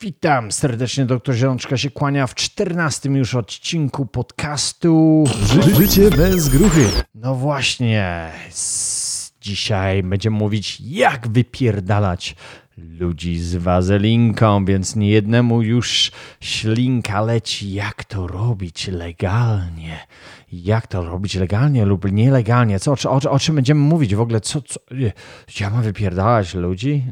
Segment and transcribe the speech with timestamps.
[0.00, 6.86] Witam serdecznie, doktor Zielączka się kłania w czternastym już odcinku podcastu Ży Życie bez gruchy.
[7.14, 8.30] No właśnie,
[9.40, 12.36] dzisiaj będziemy mówić jak wypierdalać
[12.78, 20.06] ludzi z wazelinką, więc niejednemu już ślinka leci, jak to robić legalnie.
[20.52, 22.80] Jak to robić legalnie lub nielegalnie?
[22.80, 24.40] Co, o, o, o czym będziemy mówić w ogóle?
[24.40, 24.80] Co, co,
[25.60, 27.04] ja mam wypierdalać ludzi?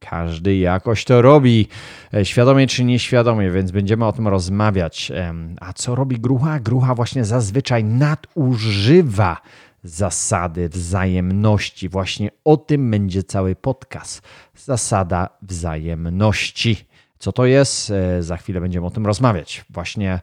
[0.00, 1.68] Każdy jakoś to robi,
[2.14, 5.12] e, świadomie czy nieświadomie, więc będziemy o tym rozmawiać.
[5.60, 6.60] A co robi grucha?
[6.60, 9.36] Grucha właśnie zazwyczaj nadużywa
[9.82, 11.88] zasady wzajemności.
[11.88, 14.22] Właśnie o tym będzie cały podcast.
[14.56, 16.76] Zasada wzajemności.
[17.18, 17.90] Co to jest?
[17.90, 19.64] E, Za chwilę będziemy o tym rozmawiać.
[19.70, 20.20] Właśnie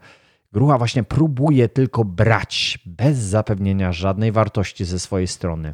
[0.54, 5.74] grucha właśnie próbuje tylko brać bez zapewnienia żadnej wartości ze swojej strony.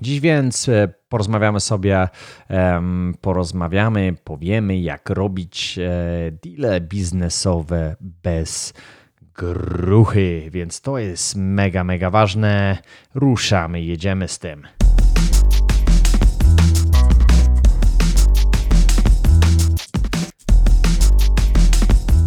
[0.00, 2.08] Dziś więc e, porozmawiamy sobie,
[3.20, 8.74] porozmawiamy, powiemy, jak robić e, deale biznesowe bez
[9.34, 10.48] gruchy.
[10.50, 12.78] Więc to jest mega, mega ważne.
[13.14, 14.66] Ruszamy, jedziemy z tym.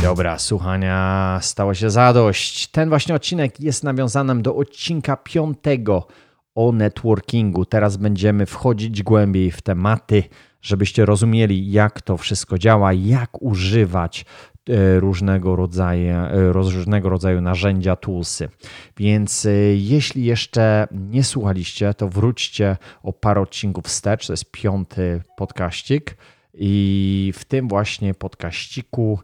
[0.06, 2.68] Dobra, słuchania stało się zadość.
[2.68, 6.08] Ten właśnie odcinek jest nawiązanym do odcinka piątego
[6.56, 7.66] o networkingu.
[7.66, 10.24] Teraz będziemy wchodzić głębiej w tematy,
[10.62, 14.26] żebyście rozumieli, jak to wszystko działa, jak używać
[14.70, 18.50] e, różnego rodzaju, e, różnego rodzaju narzędzia, toolsy.
[18.98, 24.28] Więc e, jeśli jeszcze nie słuchaliście, to wróćcie o parę odcinków wstecz.
[24.28, 26.18] To jest piąty podkaścik.
[26.58, 29.20] I w tym właśnie podkaściku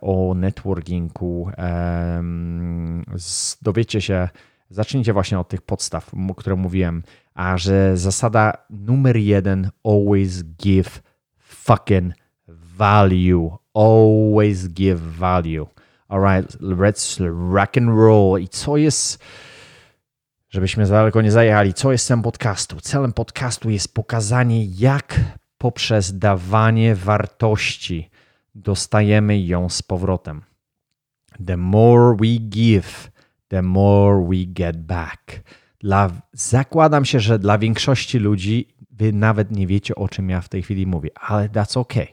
[0.00, 1.50] o networkingu
[3.62, 4.28] dowiecie się,
[4.70, 7.02] zacznijcie właśnie od tych podstaw, m- które mówiłem,
[7.34, 11.02] a że zasada numer jeden, always give
[11.38, 12.14] fucking
[12.48, 13.56] value.
[13.74, 15.66] Always give value.
[16.08, 17.20] Alright, let's
[17.54, 18.40] rock and roll.
[18.40, 19.24] I co jest
[20.48, 22.80] żebyśmy za daleko nie zajechali, co jest celem podcastu?
[22.80, 25.20] Celem podcastu jest pokazanie, jak
[25.58, 28.10] poprzez dawanie wartości
[28.54, 30.42] dostajemy ją z powrotem.
[31.46, 33.10] The more we give,
[33.48, 35.42] the more we get back.
[35.80, 40.48] Dla, zakładam się, że dla większości ludzi wy nawet nie wiecie, o czym ja w
[40.48, 42.06] tej chwili mówię, ale that's okay.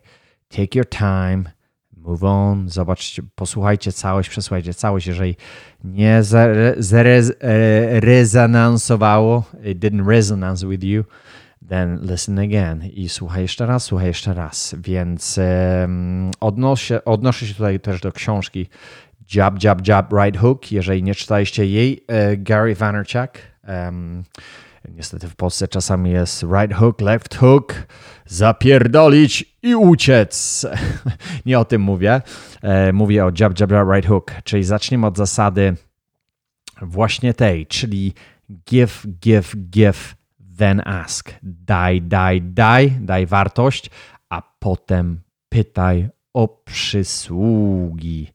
[0.47, 1.43] Take your time,
[1.97, 5.07] move on, zobaczcie, posłuchajcie całość, przesłuchajcie całość.
[5.07, 5.35] Jeżeli
[5.83, 7.99] nie zarez- e,
[9.71, 11.03] it didn't resonance with you,
[11.69, 14.75] then listen again i słuchaj jeszcze raz, słuchaj jeszcze raz.
[14.77, 18.67] Więc em, odnoszę, odnoszę się tutaj też do książki
[19.35, 20.71] Jab, Jab, Jab, Right Hook.
[20.71, 23.31] Jeżeli nie czytaliście jej, e, Gary Vaynerchuk.
[23.63, 24.23] em,
[24.89, 27.73] niestety w Polsce czasami jest right hook, left hook,
[28.25, 30.65] zapierdolić i uciec.
[31.45, 32.21] nie o tym mówię.
[32.61, 34.31] E, mówię o jab, jab, jab, right hook.
[34.43, 35.75] Czyli zaczniemy od zasady
[36.81, 38.13] właśnie tej, czyli
[38.69, 40.15] give, give, give,
[40.57, 41.33] then ask.
[41.43, 43.89] Daj, daj, daj, daj wartość,
[44.29, 48.27] a potem pytaj o przysługi.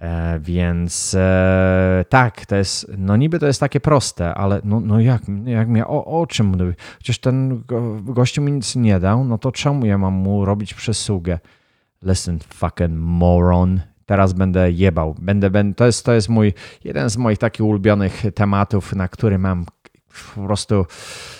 [0.00, 5.00] E, więc e, tak, to jest, no niby to jest takie proste, ale no, no
[5.00, 6.74] jak, jak mnie, o, o czym mówię?
[6.98, 10.74] Przecież ten go, gościu mi nic nie dał, no to czemu ja mam mu robić
[10.74, 11.38] przysługę?
[12.02, 13.80] Listen, fucking moron.
[14.06, 15.14] Teraz będę jebał.
[15.18, 16.52] Będę, będę, to, jest, to jest mój,
[16.84, 19.66] jeden z moich takich ulubionych tematów, na który mam
[20.34, 20.86] po prostu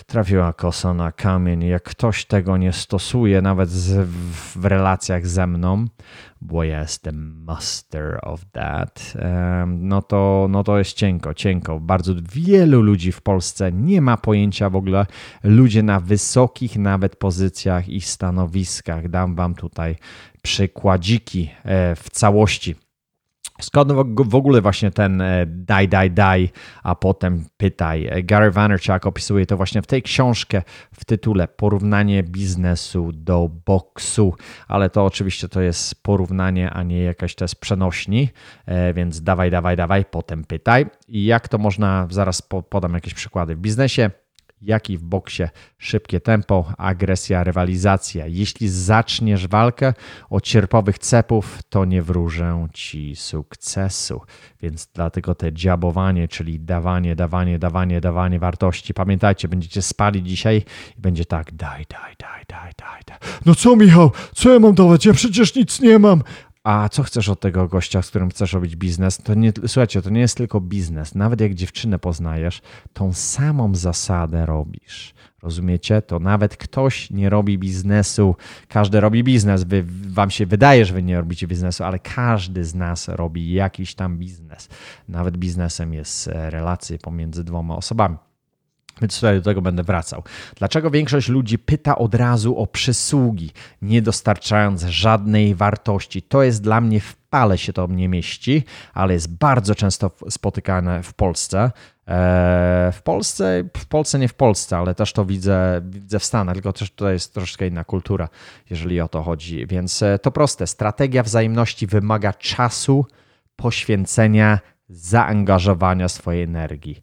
[0.06, 1.64] trafiła kosa na kamień.
[1.64, 4.08] Jak ktoś tego nie stosuje, nawet z,
[4.56, 5.86] w, relacjach ze mną,
[6.40, 9.12] bo ja jestem master of that,
[9.66, 11.80] no to, no to jest cienko, cienko.
[11.80, 15.06] Bardzo wielu ludzi w Polsce nie ma pojęcia w ogóle.
[15.44, 19.08] Ludzie na wysokich nawet pozycjach i stanowiskach.
[19.08, 19.96] Dam wam tutaj
[20.42, 22.74] przykładziki e, w całości.
[23.60, 26.48] Skąd w- ogóle właśnie ten e, daj, daj, daj,
[26.82, 28.06] a potem pytaj.
[28.06, 30.62] E, Gary Vaynerchuk opisuje to właśnie w tej książce
[30.94, 34.34] w tytule Porównanie biznesu do boksu,
[34.68, 38.28] ale to oczywiście to jest porównanie, a nie jakaś to jest przenośni,
[38.66, 40.86] e, więc dawaj, dawaj, dawaj, potem pytaj.
[41.08, 43.56] I jak to można, zaraz po- podam jakieś przykłady.
[43.56, 44.10] W biznesie
[44.60, 45.42] jak i w boksie
[45.78, 48.26] szybkie tempo, agresja, rywalizacja.
[48.26, 49.94] Jeśli zaczniesz walkę
[50.30, 54.20] od cierpowych cepów, to nie wróżę ci sukcesu.
[54.62, 58.94] Więc dlatego te dziabowanie, czyli dawanie, dawanie, dawanie, dawanie wartości.
[58.94, 60.64] Pamiętajcie, będziecie spali dzisiaj
[60.98, 63.18] i będzie tak daj, daj, daj, daj, daj, daj.
[63.46, 65.06] No co Michał, co ja mam dawać?
[65.06, 66.22] Ja przecież nic nie mam.
[66.64, 69.18] A co chcesz od tego gościa, z którym chcesz robić biznes?
[69.18, 71.14] To nie, słuchajcie, to nie jest tylko biznes.
[71.14, 72.62] Nawet jak dziewczynę poznajesz,
[72.92, 75.14] tą samą zasadę robisz.
[75.42, 76.02] Rozumiecie?
[76.02, 78.36] To nawet ktoś nie robi biznesu,
[78.68, 79.64] każdy robi biznes.
[79.64, 83.94] Wy, wam się wydaje, że wy nie robicie biznesu, ale każdy z nas robi jakiś
[83.94, 84.68] tam biznes.
[85.08, 88.16] Nawet biznesem jest relacje pomiędzy dwoma osobami.
[89.00, 90.22] Więc tutaj do tego będę wracał.
[90.56, 93.50] Dlaczego większość ludzi pyta od razu o przysługi,
[93.82, 96.22] nie dostarczając żadnej wartości?
[96.22, 98.64] To jest dla mnie w pale się to nie mieści,
[98.94, 101.70] ale jest bardzo często spotykane w Polsce.
[102.08, 106.54] E, w Polsce, w Polsce nie w Polsce, ale też to widzę, widzę w Stanach,
[106.54, 108.28] tylko też tutaj jest troszeczkę inna kultura,
[108.70, 109.66] jeżeli o to chodzi.
[109.66, 110.66] Więc e, to proste.
[110.66, 113.06] Strategia wzajemności wymaga czasu,
[113.56, 114.58] poświęcenia,
[114.88, 117.00] zaangażowania swojej energii.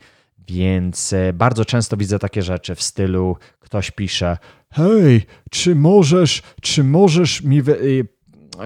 [0.48, 4.38] Więc e, bardzo często widzę takie rzeczy w stylu ktoś pisze:
[4.74, 7.62] Hej, czy możesz, czy możesz mi.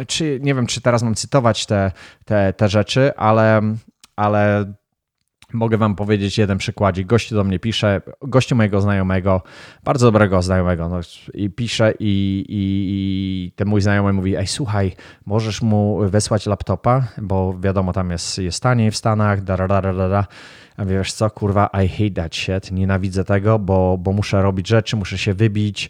[0.07, 1.91] Czy nie wiem, czy teraz mam cytować te,
[2.25, 3.61] te, te rzeczy, ale,
[4.15, 4.73] ale
[5.53, 7.07] mogę wam powiedzieć jeden przykładzik.
[7.07, 9.41] Gościu do mnie pisze, gościu mojego znajomego,
[9.83, 10.99] bardzo dobrego znajomego, no,
[11.33, 14.95] i pisze i, i, i ten mój znajomy mówi, ej słuchaj,
[15.25, 19.81] możesz mu wysłać laptopa, bo wiadomo, tam jest, jest taniej w Stanach, da, da, da,
[19.81, 20.27] da, da.
[20.77, 24.95] A wiesz co, kurwa, I hate that shit, nienawidzę tego, bo, bo muszę robić rzeczy,
[24.95, 25.89] muszę się wybić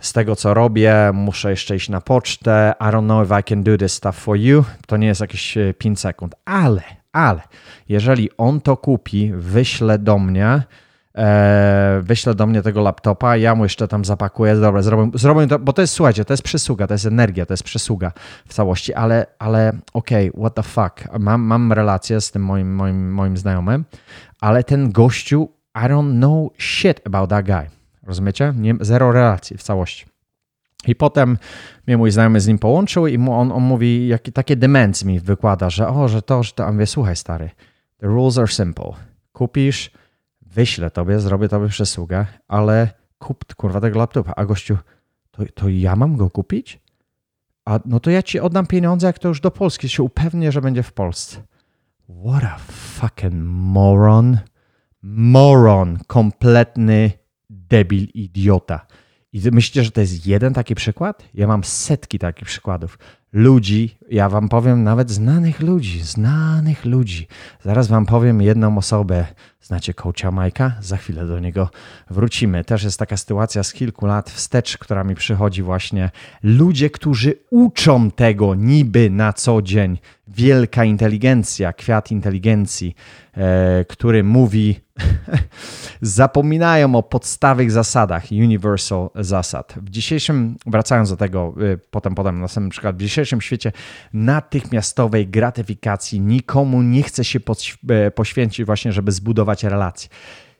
[0.00, 3.62] z tego, co robię, muszę jeszcze iść na pocztę, I don't know if I can
[3.62, 6.82] do this stuff for you, to nie jest jakieś 5 e, sekund, ale,
[7.12, 7.42] ale,
[7.88, 10.62] jeżeli on to kupi, wyśle do mnie,
[11.14, 15.58] e, wyśle do mnie tego laptopa, ja mu jeszcze tam zapakuję, dobra, zrobię, zrobię to,
[15.58, 18.12] bo to jest, słuchajcie, to jest przysługa, to jest energia, to jest przysługa
[18.48, 22.74] w całości, ale, ale okej, okay, what the fuck, mam, mam relację z tym moim,
[22.74, 23.84] moim, moim znajomym,
[24.40, 27.70] ale ten gościu, I don't know shit about that guy.
[28.02, 28.52] Rozumiecie?
[28.56, 30.06] Nie, zero relacji w całości.
[30.86, 31.38] I potem
[31.86, 35.70] mnie mój znajomy z nim połączył i mu on, on mówi, takie demencje mi wykłada,
[35.70, 36.66] że o, że to, że to.
[36.66, 37.50] A mówię, słuchaj stary,
[37.98, 38.92] the rules are simple.
[39.32, 39.90] Kupisz,
[40.50, 42.88] wyślę tobie, zrobię tobie przysługę, ale
[43.18, 44.32] kup kurwa tego laptopa.
[44.36, 44.78] A gościu,
[45.30, 46.80] to, to ja mam go kupić?
[47.64, 50.60] A no to ja ci oddam pieniądze, jak to już do Polski się upewnię, że
[50.60, 51.42] będzie w Polsce.
[52.26, 54.38] What a fucking moron.
[55.02, 55.98] Moron.
[56.06, 57.10] Kompletny
[57.50, 58.86] debil, idiota.
[59.32, 61.22] I myślicie, że to jest jeden taki przykład?
[61.34, 62.98] Ja mam setki takich przykładów.
[63.32, 67.28] Ludzi, ja wam powiem nawet znanych ludzi, znanych ludzi.
[67.64, 69.26] Zaraz wam powiem jedną osobę.
[69.60, 70.72] Znacie coacha Majka?
[70.80, 71.70] Za chwilę do niego
[72.10, 72.64] wrócimy.
[72.64, 76.10] Też jest taka sytuacja z kilku lat wstecz, która mi przychodzi właśnie.
[76.42, 79.98] Ludzie, którzy uczą tego niby na co dzień.
[80.28, 82.94] Wielka inteligencja, kwiat inteligencji,
[83.34, 84.80] e, który mówi
[86.00, 89.74] zapominają o podstawowych zasadach, universal zasad.
[89.76, 93.72] W dzisiejszym, wracając do tego, y, potem potem na samym przykład, w dzisiejszym świecie
[94.12, 97.38] natychmiastowej gratyfikacji nikomu nie chce się
[97.88, 100.08] e, poświęcić właśnie, żeby zbudować relacje.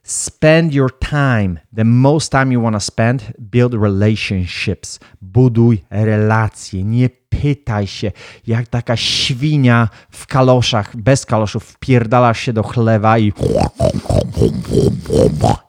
[0.03, 5.01] Spend your time, the most time you want to spend, build relationships.
[5.21, 6.85] Buduj relacje.
[6.85, 8.13] Nie pytaj się,
[8.47, 13.33] jak taka świnia w kaloszach, bez kaloszów, wpierdalasz się do chlewa i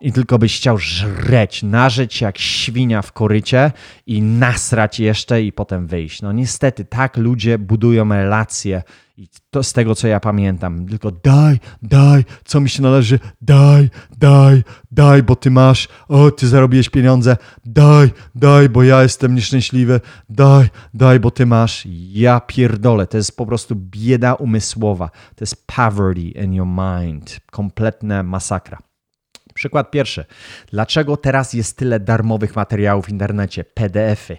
[0.02, 3.72] i tylko byś chciał żreć, nażyć jak świnia w korycie
[4.08, 6.22] i nasrać jeszcze i potem wyjść.
[6.22, 8.84] No niestety tak ludzie budują relacje
[9.18, 10.86] i to z tego, co ja pamiętam.
[10.86, 16.48] Tylko daj, daj, co mi się należy, daj, daj, daj, bo ty masz, o, ty
[16.48, 20.00] zarobiłeś pieniądze, daj, daj, bo ja jestem nieszczęśliwy,
[20.30, 21.88] daj, daj, bo ty masz.
[22.12, 25.10] Ja pierdolę, to jest po prostu bieda umysłowa.
[25.10, 27.39] To jest poverty in your mind.
[27.51, 28.77] Kompletna masakra.
[29.54, 30.25] Przykład pierwszy.
[30.72, 33.63] Dlaczego teraz jest tyle darmowych materiałów w internecie?
[33.63, 34.38] PDFy,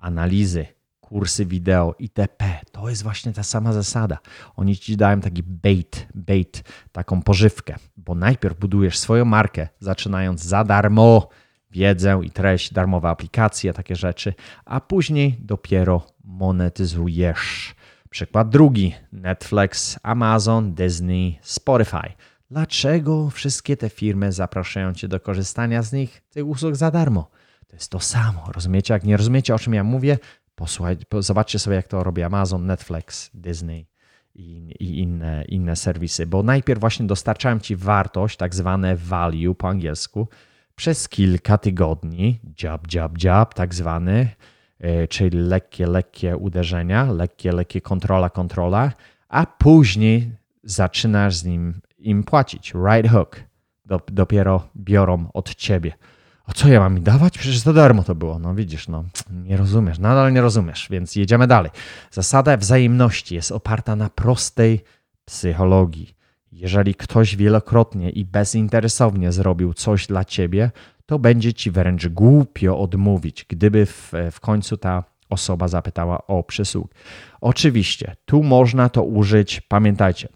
[0.00, 0.66] analizy,
[1.10, 2.44] kursy wideo itp.
[2.72, 4.18] To jest właśnie ta sama zasada.
[4.56, 6.62] Oni ci dają taki bait, bait,
[6.92, 11.28] taką pożywkę, bo najpierw budujesz swoją markę, zaczynając za darmo
[11.70, 17.74] wiedzę i treść, darmowe aplikacje, takie rzeczy, a później dopiero monetyzujesz.
[18.10, 22.12] Przykład drugi: Netflix, Amazon, Disney, Spotify.
[22.50, 27.30] Dlaczego wszystkie te firmy zapraszają cię do korzystania z nich, tych usług za darmo?
[27.68, 28.44] To jest to samo.
[28.54, 28.94] Rozumiecie?
[28.94, 30.18] Jak nie rozumiecie, o czym ja mówię,
[30.60, 33.86] posłuchaj, zobaczcie sobie, jak to robi Amazon, Netflix, Disney
[34.34, 39.68] i, i, inne, inne serwisy, bo najpierw właśnie dostarczają ci wartość, tak zwane value po
[39.68, 40.28] angielsku,
[40.76, 44.28] przez kilka tygodni, jab, jab, jab, tak zwany,
[44.78, 48.92] e, czyli lekkie, lekkie uderzenia, lekkie, lekkie kontrola, kontrola,
[49.28, 52.74] a później zaczynasz z nim im płacić.
[52.74, 53.40] Right hook.
[54.12, 55.92] Dopiero biorą od ciebie
[56.54, 57.38] co ja mam mi dawać?
[57.38, 58.38] Przecież za darmo to było.
[58.38, 61.70] No widzisz, no nie rozumiesz, nadal nie rozumiesz, więc jedziemy dalej.
[62.10, 64.80] Zasada wzajemności jest oparta na prostej
[65.24, 66.14] psychologii.
[66.52, 70.70] Jeżeli ktoś wielokrotnie i bezinteresownie zrobił coś dla ciebie,
[71.06, 76.94] to będzie ci wręcz głupio odmówić, gdyby w, w końcu ta osoba zapytała o przysług.
[77.40, 80.28] Oczywiście, tu można to użyć, pamiętajcie,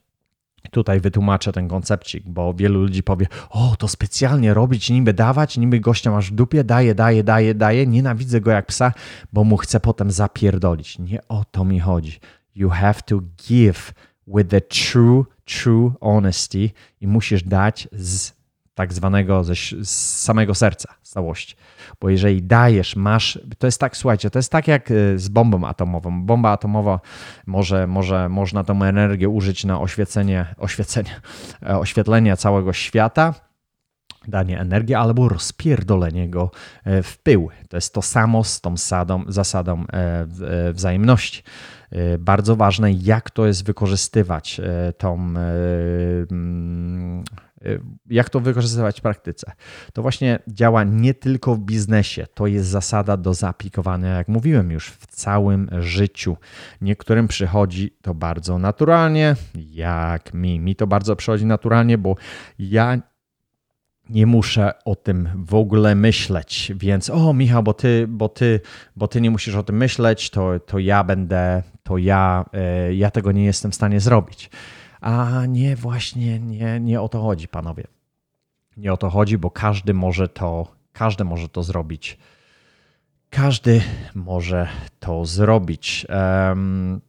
[0.71, 5.81] tutaj wytłumaczę ten koncepcik, bo wielu ludzi powie: O, to specjalnie robić, niby dawać, niby
[5.81, 8.93] gościa masz w dupie, daje, daje, daje, daje, nienawidzę go jak psa,
[9.33, 10.99] bo mu chcę potem zapierdolić.
[10.99, 12.21] Nie o to mi chodzi.
[12.55, 13.95] You have to give
[14.27, 18.33] with the true, true honesty i musisz dać z
[18.75, 21.57] tak zwanego ze, z samego serca, z całości.
[22.01, 25.67] Bo jeżeli dajesz, masz, to jest tak, słuchajcie, to jest tak jak y, z bombą
[25.67, 26.27] atomową.
[26.27, 27.01] Bomba atomowa
[27.47, 31.21] może, może można tą energię użyć na oświecenie, oświecenie,
[31.63, 33.35] e, oświetlenie całego świata,
[34.29, 36.51] danie energii albo rozpierdolenie go
[36.85, 37.51] e, w pył.
[37.69, 40.27] To jest to samo z tą sadą, zasadą e,
[40.73, 41.43] wzajemności.
[42.19, 44.61] Bardzo ważne, jak to jest wykorzystywać
[44.99, 47.25] tą mm,
[47.67, 49.53] Y, jak to wykorzystywać w praktyce?
[49.93, 54.91] To właśnie działa nie tylko w biznesie, to jest zasada do zaaplikowania, jak mówiłem już,
[54.91, 56.37] w całym życiu.
[56.81, 60.61] Niektórym przychodzi to bardzo naturalnie, jak mi.
[60.61, 62.17] Mi to bardzo przychodzi naturalnie, bo
[62.59, 62.99] ja
[64.09, 68.61] nie muszę o tym w ogóle myśleć, więc o Michał, bo ty, bo ty,
[68.97, 72.45] bo ty nie musisz o tym myśleć, to, to ja będę, to ja,
[72.89, 74.51] y, ja tego nie jestem w stanie zrobić.
[75.01, 77.85] A nie, właśnie nie, nie o to chodzi, panowie.
[78.77, 82.19] Nie o to chodzi, bo każdy może to, każdy może to zrobić.
[83.31, 83.83] Każdy
[84.15, 84.69] może
[85.01, 86.07] to zrobić.
[86.49, 87.01] Um,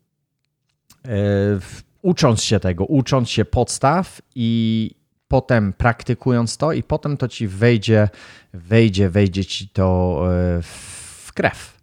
[2.01, 4.91] ucząc się tego, ucząc się podstaw i
[5.27, 8.09] potem praktykując to, i potem to ci wejdzie,
[8.53, 11.75] wejdzie, wejdzie ci to e, w krew.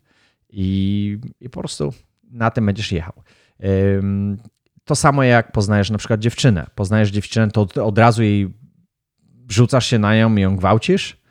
[0.51, 1.93] I, i po prostu
[2.31, 3.13] na tym będziesz jechał.
[4.85, 6.67] To samo jak poznajesz na przykład dziewczynę.
[6.75, 8.55] Poznajesz dziewczynę, to od razu jej
[9.49, 11.22] rzucasz się na nią i ją gwałcisz?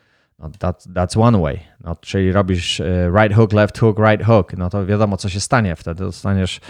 [0.42, 1.60] No that, that's one way.
[1.84, 4.56] No, czyli robisz e, right hook, left hook, right hook.
[4.56, 5.76] No to wiadomo, co się stanie.
[5.76, 6.60] Wtedy dostaniesz e,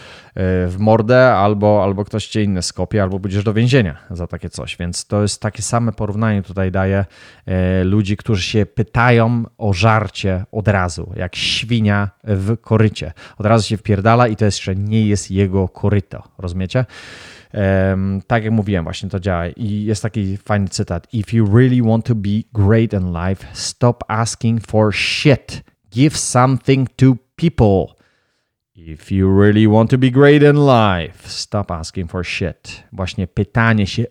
[0.66, 4.76] w mordę albo, albo ktoś cię inny skopie, albo pójdziesz do więzienia za takie coś.
[4.76, 7.04] Więc to jest takie same porównanie tutaj daje
[7.46, 13.12] e, ludzi, którzy się pytają o żarcie od razu, jak świnia w korycie.
[13.38, 16.22] Od razu się wpierdala i to jeszcze nie jest jego koryto.
[16.38, 16.84] Rozumiecie?
[18.26, 19.46] Tak jak mówiłem, właśnie to działa.
[19.46, 21.14] I jest taki fajny cytat.
[21.14, 25.62] If you really want to be great in life, stop asking for shit.
[25.90, 28.02] Give something to people.
[28.74, 32.84] If you really want to be great in life, stop asking for shit.
[32.92, 34.04] Właśnie pytanie się,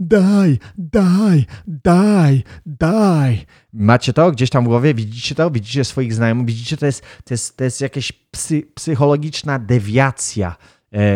[0.00, 3.46] daj, daj, daj, daj.
[3.72, 4.94] Macie to gdzieś tam w głowie?
[4.94, 5.50] Widzicie to?
[5.50, 6.46] Widzicie swoich znajomych?
[6.46, 10.56] Widzicie, to jest, to jest, to jest jakaś psy, psychologiczna dewiacja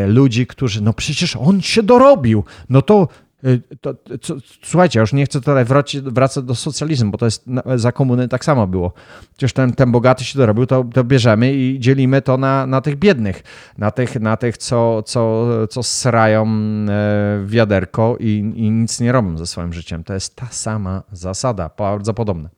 [0.07, 3.09] ludzi, którzy, no przecież on się dorobił, no to
[3.45, 7.45] e, to, co, słuchajcie, już nie chcę tutaj wracać, wracać do socjalizmu, bo to jest
[7.77, 8.93] za komuny tak samo było.
[9.31, 12.97] Przecież ten, ten bogaty się dorobił, to, to bierzemy i dzielimy to na, na tych
[12.97, 13.43] biednych,
[13.79, 16.47] na tych, na tych co, co, co srają
[16.87, 20.05] w wiaderko i, i nic nie robią ze swoim życiem.
[20.05, 22.49] To jest ta sama zasada, bardzo podobna.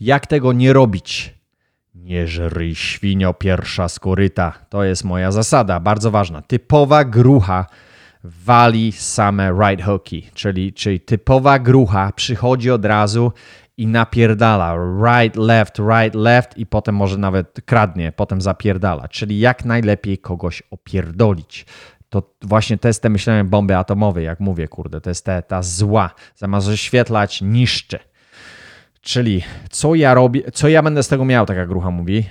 [0.00, 1.39] Jak tego nie robić?
[2.10, 4.52] Nie żryj świnio pierwsza skoryta.
[4.68, 6.42] To jest moja zasada, bardzo ważna.
[6.42, 7.66] Typowa grucha
[8.24, 13.32] wali same right hooki, czyli, czyli typowa grucha przychodzi od razu
[13.76, 19.08] i napierdala right, left, right, left i potem może nawet kradnie, potem zapierdala.
[19.08, 21.66] Czyli jak najlepiej kogoś opierdolić.
[22.08, 25.62] To właśnie to jest te myślenie bomby atomowej, jak mówię, kurde, to jest te, ta
[25.62, 26.10] zła.
[26.36, 28.09] Zamiast oświetlać, niszczy.
[29.00, 32.24] Czyli co ja robię, co ja będę z tego miał, taka grucha mówi,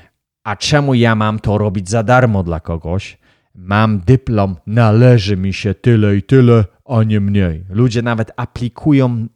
[0.44, 3.18] a czemu ja mam to robić za darmo dla kogoś?
[3.56, 7.66] Mam dyplom, należy mi się tyle i tyle, a nie mniej.
[7.70, 9.28] Ludzie nawet aplikują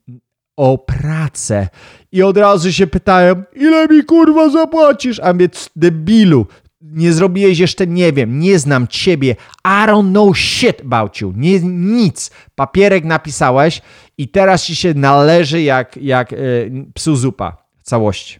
[0.57, 1.67] o pracę
[2.11, 5.19] i od razu się pytają, ile mi kurwa zapłacisz?
[5.19, 6.47] A więc debilu,
[6.83, 9.35] nie zrobiłeś jeszcze, nie wiem, nie znam ciebie,
[9.65, 12.31] I don't know shit about you, nie, nic.
[12.55, 13.81] Papierek napisałeś
[14.17, 18.39] i teraz ci się należy jak, jak y, psu zupa w całości.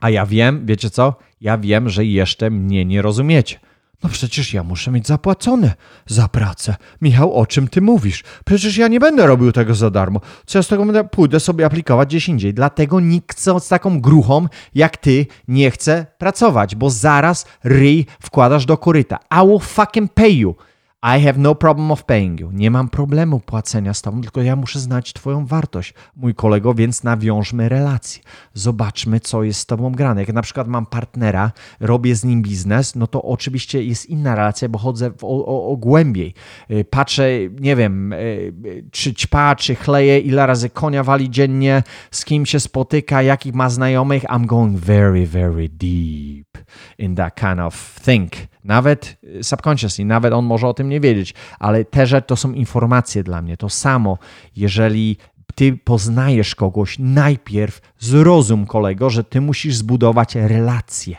[0.00, 1.14] A ja wiem, wiecie co?
[1.40, 3.58] Ja wiem, że jeszcze mnie nie rozumiecie.
[4.02, 5.74] No przecież ja muszę mieć zapłacone
[6.06, 6.76] za pracę.
[7.00, 8.24] Michał, o czym ty mówisz?
[8.44, 10.20] Przecież ja nie będę robił tego za darmo.
[10.46, 11.04] Co ja z tego będę?
[11.04, 12.54] Pójdę sobie aplikować gdzieś indziej.
[12.54, 18.76] Dlatego nikt z taką gruchą jak ty nie chce pracować, bo zaraz ryj wkładasz do
[18.76, 19.18] koryta.
[19.42, 20.54] I will fucking pay you.
[21.02, 22.50] I have no problem of paying you.
[22.52, 27.04] Nie mam problemu płacenia z tobą, tylko ja muszę znać twoją wartość, mój kolego, więc
[27.04, 28.22] nawiążmy relacje.
[28.54, 30.20] Zobaczmy, co jest z tobą grane.
[30.20, 34.68] Jak na przykład mam partnera, robię z nim biznes, no to oczywiście jest inna relacja,
[34.68, 36.34] bo chodzę w, o, o, o głębiej.
[36.70, 37.28] Y, patrzę,
[37.60, 42.60] nie wiem, y, czy ćpa, czy chleje, ile razy konia wali dziennie, z kim się
[42.60, 44.24] spotyka, jakich ma znajomych.
[44.24, 46.58] I'm going very, very deep
[46.98, 48.32] in that kind of thing.
[48.68, 52.52] Nawet y, subconsciously, nawet on może o tym nie wiedzieć, ale te rzeczy to są
[52.52, 53.56] informacje dla mnie.
[53.56, 54.18] To samo,
[54.56, 55.16] jeżeli
[55.54, 61.16] ty poznajesz kogoś, najpierw zrozum kolego, że ty musisz zbudować relacje.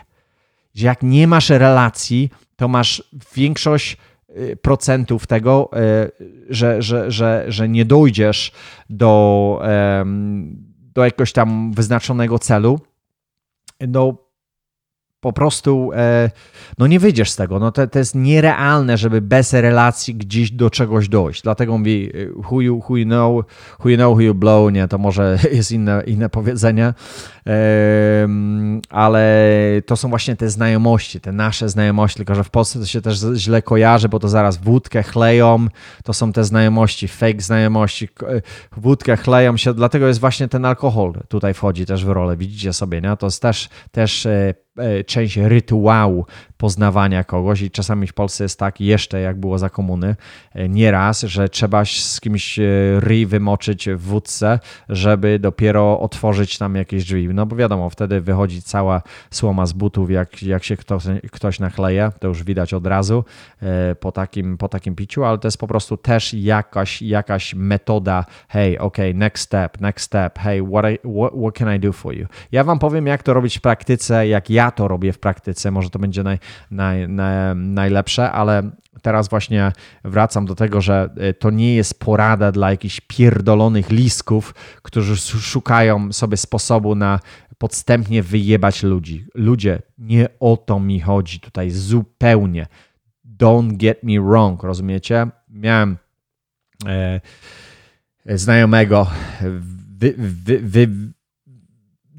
[0.74, 3.02] Że jak nie masz relacji, to masz
[3.36, 3.96] większość
[4.36, 6.10] y, procentów tego, y,
[6.50, 8.52] że, że, że, że nie dojdziesz
[8.90, 9.62] do,
[10.94, 12.80] do jakiegoś tam wyznaczonego celu.
[13.88, 14.29] No,
[15.20, 16.30] po prostu e,
[16.78, 17.58] no nie wyjdziesz z tego.
[17.58, 21.42] No to, to jest nierealne, żeby bez relacji gdzieś do czegoś dojść.
[21.42, 22.12] Dlatego mówi
[22.50, 23.44] who you, who you know,
[23.84, 26.94] who you know, who you blow, nie, to może jest inne, inne powiedzenie,
[28.90, 29.46] ale
[29.86, 33.18] to są właśnie te znajomości, te nasze znajomości, tylko że w Polsce to się też
[33.34, 35.66] źle kojarzy, bo to zaraz wódkę chleją,
[36.04, 38.08] to są te znajomości, fake znajomości,
[38.76, 43.00] wódkę chleją się, dlatego jest właśnie ten alkohol tutaj wchodzi też w rolę, widzicie sobie,
[43.00, 43.16] nie?
[43.16, 44.54] to jest też, też e, e,
[45.06, 46.26] część rytuału
[46.60, 50.16] poznawania kogoś i czasami w Polsce jest tak jeszcze, jak było za komuny,
[50.54, 52.58] e, nieraz, że trzeba z kimś
[52.98, 57.28] ryj wymoczyć w wódce, żeby dopiero otworzyć tam jakieś drzwi.
[57.28, 62.12] No bo wiadomo, wtedy wychodzi cała słoma z butów, jak, jak się ktoś, ktoś nachleje,
[62.18, 63.24] to już widać od razu
[63.62, 68.24] e, po takim, po takim piciu, ale to jest po prostu też jakaś, jakaś metoda,
[68.48, 72.14] hey, ok, next step, next step, hey, what, I, what, what can I do for
[72.14, 72.26] you?
[72.52, 75.90] Ja wam powiem, jak to robić w praktyce, jak ja to robię w praktyce, może
[75.90, 76.38] to będzie naj,
[76.70, 78.70] naj, naj, najlepsze, ale
[79.02, 79.72] teraz właśnie
[80.04, 86.12] wracam do tego, że e, to nie jest porada dla jakichś pierdolonych lisków, którzy szukają
[86.12, 87.20] sobie sposobu na
[87.58, 89.26] podstępnie wyjebać ludzi.
[89.34, 92.66] Ludzie, nie o to mi chodzi tutaj zupełnie.
[93.40, 95.26] Don't get me wrong, rozumiecie?
[95.48, 95.96] Miałem
[96.86, 97.20] e,
[98.26, 99.06] znajomego,
[99.98, 100.88] wy, wy, wy,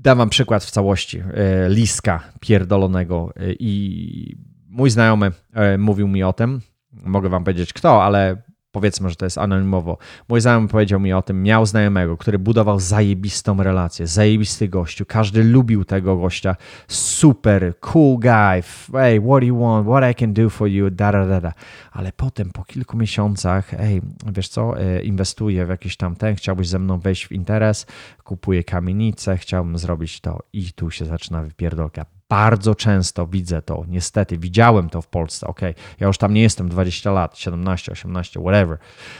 [0.01, 4.35] dam wam przykład w całości, e, liska pierdolonego e, i
[4.69, 9.25] mój znajomy e, mówił mi o tym, mogę wam powiedzieć kto, ale powiedzmy, że to
[9.25, 9.97] jest anonimowo.
[10.29, 15.43] Mój znajomy powiedział mi o tym, miał znajomego, który budował zajebistą relację, zajebisty gościu, każdy
[15.43, 16.55] lubił tego gościa,
[16.87, 21.11] super, cool guy, hey, what do you want, what I can do for you, da,
[21.11, 21.53] da, da, da.
[21.91, 24.01] Ale potem po kilku miesiącach, hey,
[24.33, 27.85] wiesz co, e, inwestuję w jakiś tam ten, chciałbyś ze mną wejść w interes,
[28.23, 34.37] kupuję kamienicę, chciałbym zrobić to i tu się zaczyna wypierdolka bardzo często widzę to, niestety,
[34.37, 35.47] widziałem to w Polsce.
[35.47, 35.61] Ok,
[35.99, 38.77] ja już tam nie jestem 20 lat, 17, 18, whatever,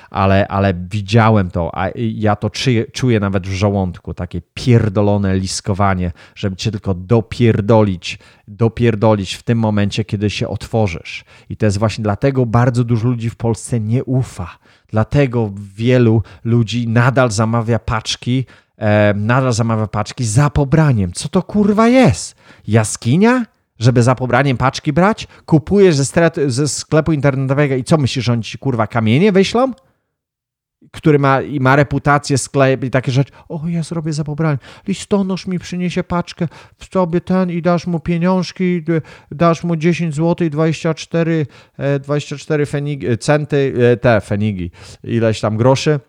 [0.10, 6.12] ale, ale widziałem to, a ja to czuję, czuję nawet w żołądku, takie pierdolone liskowanie,
[6.36, 11.26] żeby cię tylko dopierdolić, dopierdolić w tym momencie, kiedy się otworzysz.
[11.50, 14.58] I to jest właśnie dlatego bardzo dużo ludzi w Polsce nie ufa.
[14.88, 18.45] Dlatego wielu ludzi nadal zamawia paczki
[18.81, 21.11] e, nadal zamawia paczki za pobraniem.
[21.13, 22.35] Co to kurwa jest?
[22.67, 23.45] Jaskinia?
[23.79, 25.27] Żeby za pobraniem paczki brać?
[25.45, 29.71] Kupujesz ze, stret, ze sklepu internetowego i co myślisz, że oni ci kurwa kamienie wyślą?
[30.91, 33.31] który ma, i ma reputację sklep i takie rzeczy.
[33.49, 34.59] O, ja zrobię za pobraniem.
[34.87, 38.83] Listonosz mi przyniesie paczkę w sobie ten i dasz mu pieniążki,
[39.31, 41.45] dasz mu 10 zł i 24,
[41.99, 44.71] 24 fenigi, centy, e, te fenigi,
[45.03, 45.99] ileś tam groszy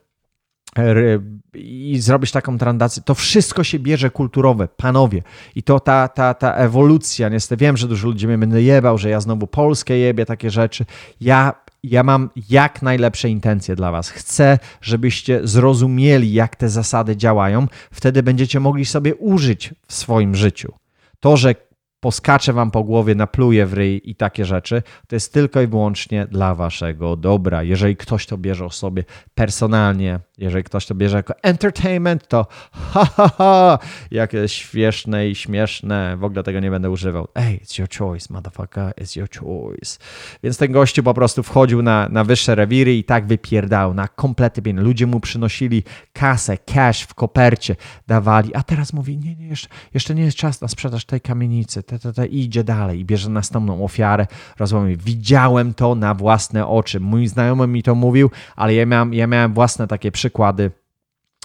[1.55, 5.23] i zrobisz taką transakcję, to wszystko się bierze kulturowe, panowie.
[5.55, 9.11] I to ta, ta, ta ewolucja, niestety wiem, że dużo ludzi mnie będę jebał, że
[9.11, 10.85] ja znowu Polskę jebie, takie rzeczy.
[11.21, 14.11] Ja, ja mam jak najlepsze intencje dla was.
[14.11, 17.67] Chcę, żebyście zrozumieli, jak te zasady działają.
[17.91, 20.73] Wtedy będziecie mogli sobie użyć w swoim życiu.
[21.21, 21.55] To, że
[22.03, 26.27] poskacze wam po głowie, napluje w ryj i takie rzeczy, to jest tylko i wyłącznie
[26.27, 27.63] dla waszego dobra.
[27.63, 29.05] Jeżeli ktoś to bierze o sobie
[29.35, 33.79] personalnie, jeżeli ktoś to bierze jako entertainment, to ha, ha, ha,
[34.11, 37.29] jakie śmieszne i śmieszne, w ogóle tego nie będę używał.
[37.35, 39.99] Ej, it's your choice, motherfucker, it's your choice.
[40.43, 44.63] Więc ten gościu po prostu wchodził na, na wyższe rewiry i tak wypierdał na komplety
[44.63, 44.85] pieniądze.
[44.85, 47.77] Ludzie mu przynosili kasę, cash w kopercie,
[48.07, 51.83] dawali, a teraz mówi, nie, nie, jeszcze, jeszcze nie jest czas na sprzedaż tej kamienicy,
[51.83, 54.27] te, te, te, i idzie dalej i bierze następną ofiarę.
[54.59, 57.01] Rozumiem, widziałem to na własne oczy.
[57.01, 60.71] Mój znajomy mi to mówił, ale ja miałem, ja miałem własne takie przykłady przykłady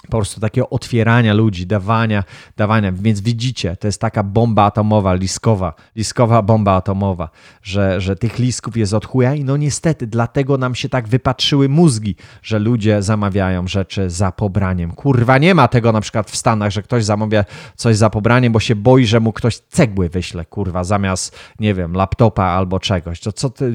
[0.02, 2.24] po prostu takiego otwierania ludzi, dawania,
[2.56, 2.92] dawania.
[2.92, 7.28] Więc widzicie, to jest taka bomba atomowa, liskowa, liskowa bomba atomowa,
[7.62, 11.68] że, że tych lisków jest od chuja i no niestety dlatego nam się tak wypatrzyły
[11.68, 14.90] mózgi, że ludzie zamawiają rzeczy za pobraniem.
[14.90, 17.44] Kurwa, nie ma tego na przykład w Stanach, że ktoś zamawia
[17.76, 21.92] coś za pobraniem, bo się boi, że mu ktoś cegły wyśle, kurwa, zamiast, nie wiem,
[21.92, 23.20] laptopa albo czegoś.
[23.20, 23.72] To co ty...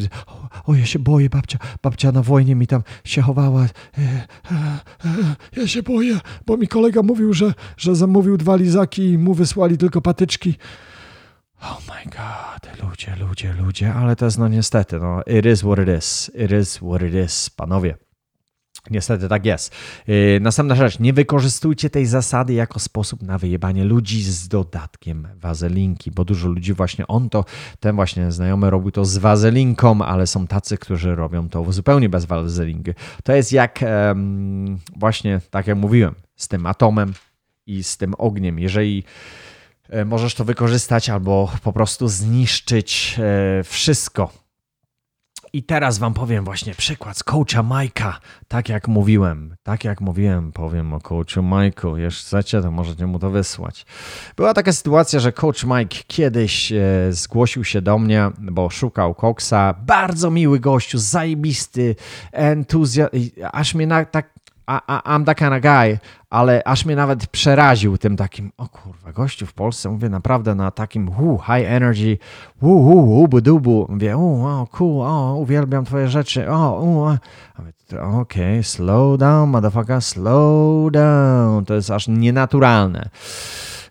[0.66, 3.62] O, ja się boję, babcia, babcia na wojnie mi tam się chowała.
[3.62, 4.56] E, e,
[5.06, 6.13] e, ja się boję,
[6.46, 10.56] bo mi kolega mówił, że, że zamówił dwa lizaki i mu wysłali tylko patyczki.
[11.62, 15.80] Oh my god, ludzie, ludzie, ludzie, ale to jest no niestety, no it is what
[15.80, 17.96] it is, it is what it is, panowie.
[18.90, 19.76] Niestety tak jest.
[20.08, 21.00] Yy, następna rzecz.
[21.00, 26.74] Nie wykorzystujcie tej zasady jako sposób na wyjebanie ludzi z dodatkiem wazelinki, bo dużo ludzi
[26.74, 27.46] właśnie on to,
[27.80, 32.26] ten właśnie znajomy robił to z wazelinką, ale są tacy, którzy robią to zupełnie bez
[32.26, 32.92] wazelinki.
[33.24, 33.80] To jest jak
[34.98, 37.14] właśnie, tak jak mówiłem, z tym atomem
[37.68, 38.60] i z tym ogniem.
[38.60, 39.04] Jeżeli
[39.90, 44.43] e, możesz to wykorzystać albo po prostu zniszczyć e, wszystko,
[45.54, 48.20] i teraz wam powiem właśnie przykład z coacha Majka.
[48.48, 51.98] Tak jak mówiłem, tak jak mówiłem, powiem o coachu Majku.
[51.98, 53.86] Jeśli chcecie, to możecie mu to wysłać.
[54.36, 56.78] Była taka sytuacja, że coach Mike kiedyś e,
[57.10, 59.74] zgłosił się do mnie, bo szukał koksa.
[59.74, 61.96] Bardzo miły gościu, zajebisty,
[62.32, 63.14] entuzjast,
[63.52, 64.34] aż mnie na, tak
[64.68, 66.00] I'm that kind of guy,
[66.30, 70.72] ale aż mnie nawet przeraził tym takim, o kurwa, gościu w Polsce, mówię naprawdę na
[70.72, 72.18] takim uu, high energy,
[72.62, 76.78] uu, ubu dubu, mówię, o, cool, o, uwielbiam twoje rzeczy, o,
[77.90, 83.10] okej, okay, slow down, motherfucker, slow down, to jest aż nienaturalne.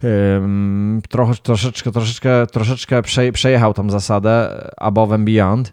[0.03, 5.73] Um, trochę, troszeczkę, troszeczkę, troszeczkę przejechał tą zasadę above and beyond,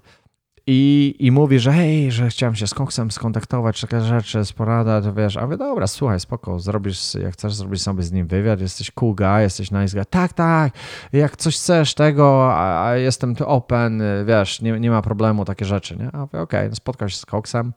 [0.72, 5.02] i, I mówi, że hej, że chciałem się z Koksem skontaktować, takie rzeczy, z porada,
[5.02, 8.62] to wiesz, a wy dobra, słuchaj, spoko, zrobisz, jak chcesz zrobić sobie z nim wywiad,
[8.62, 10.74] jesteś cool guy, jesteś nice guy, tak, tak,
[11.14, 15.66] jak coś chcesz tego, a, a jestem tu open, wiesz, nie, nie ma problemu, takie
[15.66, 16.10] rzeczy, nie?
[16.14, 17.74] A okej, okay, spotkał się z Koksem,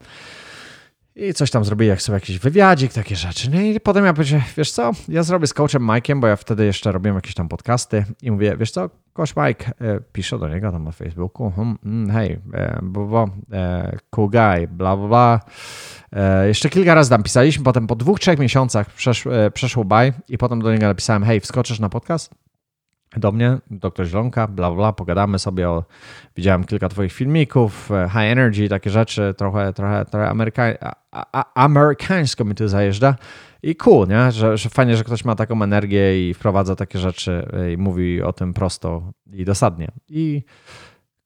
[1.16, 3.50] i coś tam zrobili, jak sobie jakiś wywiadzik, takie rzeczy.
[3.50, 6.64] No i potem ja powiedziałem, wiesz co, ja zrobię z coachem Mike'iem, bo ja wtedy
[6.64, 10.72] jeszcze robiłem jakieś tam podcasty i mówię, wiesz co, coach Mike, e, piszę do niego
[10.72, 15.40] tam na Facebooku, hmm, hmm, hej, e, bo, bo, e, cool guy, bla, bla, bla.
[16.46, 20.62] Jeszcze kilka razy tam pisaliśmy, potem po dwóch, trzech miesiącach przesz, przeszło by i potem
[20.62, 22.34] do niego napisałem, hej, wskoczysz na podcast?
[23.16, 25.84] Do mnie, doktor Zielonka, bla, bla, pogadamy sobie o,
[26.36, 30.64] widziałem kilka twoich filmików, high energy, takie rzeczy, trochę, trochę, trochę ameryka,
[31.10, 33.14] a, amerykańsko mi tu zajeżdża
[33.62, 34.32] i cool, nie?
[34.32, 38.32] Że, że fajnie, że ktoś ma taką energię i wprowadza takie rzeczy i mówi o
[38.32, 39.88] tym prosto i dosadnie.
[40.08, 40.42] I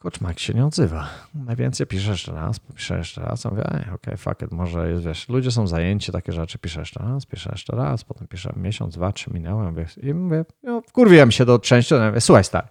[0.04, 1.08] Mike się nie odzywa.
[1.34, 3.46] Najwięcej pisze jeszcze raz, pisze jeszcze raz.
[3.46, 6.80] A mówię, okej, okay, fuck it, może jest, wiesz, ludzie są zajęci, takie rzeczy, pisze
[6.80, 9.70] jeszcze raz, pisze jeszcze raz, potem pisze miesiąc, dwa, trzy minęły.
[9.70, 12.68] Mówię, I mówię, no, wkurwiłem się do części, mówię, słuchaj stary,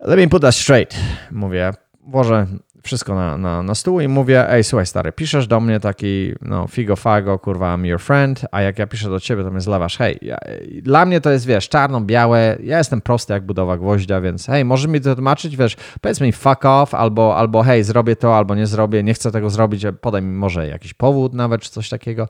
[0.00, 0.96] let me put that straight.
[1.30, 2.46] Mówię, włożę
[2.82, 6.66] wszystko na, na, na stół i mówię, ej, słuchaj stary, piszesz do mnie taki, no,
[6.66, 9.98] figo fago, kurwa, I'm your friend, a jak ja piszę do ciebie, to mnie zlewasz,
[9.98, 10.38] hej, ja,
[10.82, 14.86] dla mnie to jest, wiesz, czarno-białe, ja jestem prosty jak budowa gwoździa, więc hej, możesz
[14.86, 18.66] mi to tłumaczyć, wiesz, powiedz mi fuck off, albo, albo hej, zrobię to, albo nie
[18.66, 22.28] zrobię, nie chcę tego zrobić, podaj mi może jakiś powód nawet, czy coś takiego,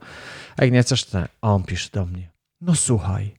[0.59, 3.35] jak nie chcesz, to a on pisze do mnie, no słuchaj,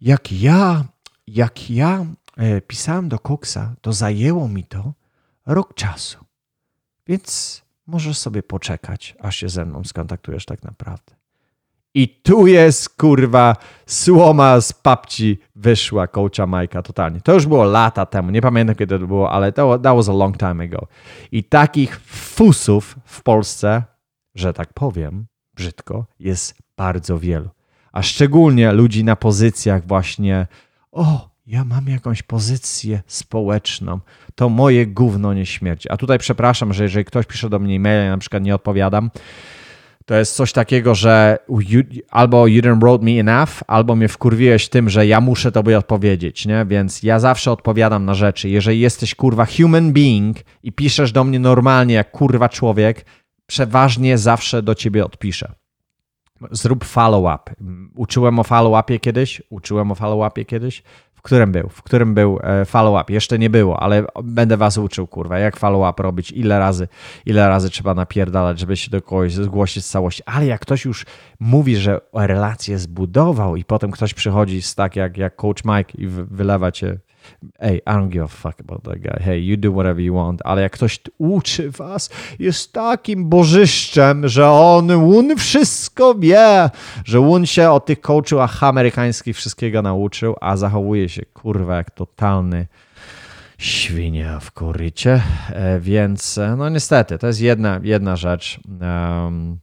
[0.00, 0.84] jak ja,
[1.26, 4.92] jak ja e, pisałem do Coxa, to zajęło mi to
[5.46, 6.25] rok czasu.
[7.06, 11.16] Więc możesz sobie poczekać, aż się ze mną skontaktujesz tak naprawdę.
[11.94, 17.20] I tu jest, kurwa, słoma z papci wyszła coacha Majka totalnie.
[17.20, 20.12] To już było lata temu, nie pamiętam kiedy to było, ale to that was a
[20.12, 20.86] long time ago.
[21.32, 23.82] I takich fusów w Polsce,
[24.34, 27.48] że tak powiem, brzydko, jest bardzo wielu.
[27.92, 30.46] A szczególnie ludzi na pozycjach właśnie,
[30.92, 34.00] o, ja mam jakąś pozycję społeczną,
[34.34, 35.90] to moje gówno nie śmierci.
[35.90, 39.10] A tutaj przepraszam, że jeżeli ktoś pisze do mnie e-mail, ja na przykład nie odpowiadam,
[40.06, 44.68] to jest coś takiego, że you, albo you didn't wrote me enough, albo mnie wkurwiłeś
[44.68, 46.66] tym, że ja muszę tobie odpowiedzieć, nie?
[46.68, 48.48] Więc ja zawsze odpowiadam na rzeczy.
[48.48, 53.06] Jeżeli jesteś kurwa human being i piszesz do mnie normalnie jak kurwa człowiek,
[53.46, 55.52] przeważnie zawsze do ciebie odpiszę.
[56.50, 57.54] Zrób follow-up.
[57.96, 60.82] Uczyłem o follow-upie kiedyś, uczyłem o follow-upie kiedyś
[61.26, 61.68] którym był?
[61.68, 63.12] W którym był e, follow-up?
[63.12, 66.88] Jeszcze nie było, ale będę was uczył, kurwa, jak follow-up robić, ile razy,
[67.26, 70.22] ile razy trzeba napierdalać, żeby się do kogoś zgłosić z całości.
[70.26, 71.06] Ale jak ktoś już
[71.40, 76.06] mówi, że relację zbudował i potem ktoś przychodzi z tak jak, jak coach Mike i
[76.06, 76.98] wylewa cię
[77.60, 79.24] Hey, I don't give a fuck about that guy.
[79.24, 80.40] Hey, you do whatever you want.
[80.44, 86.70] Ale jak ktoś uczy was, jest takim bożyszczem, że on, on wszystko wie,
[87.04, 92.66] że on się o tych coachach amerykańskich wszystkiego nauczył, a zachowuje się, kurwa, jak totalny
[93.58, 95.22] świnia w korycie.
[95.50, 98.60] E, więc, e, no niestety, to jest jedna, jedna rzecz.
[98.80, 99.58] Um,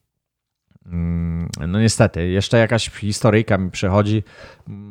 [1.67, 4.23] no niestety, jeszcze jakaś historyjka mi przychodzi,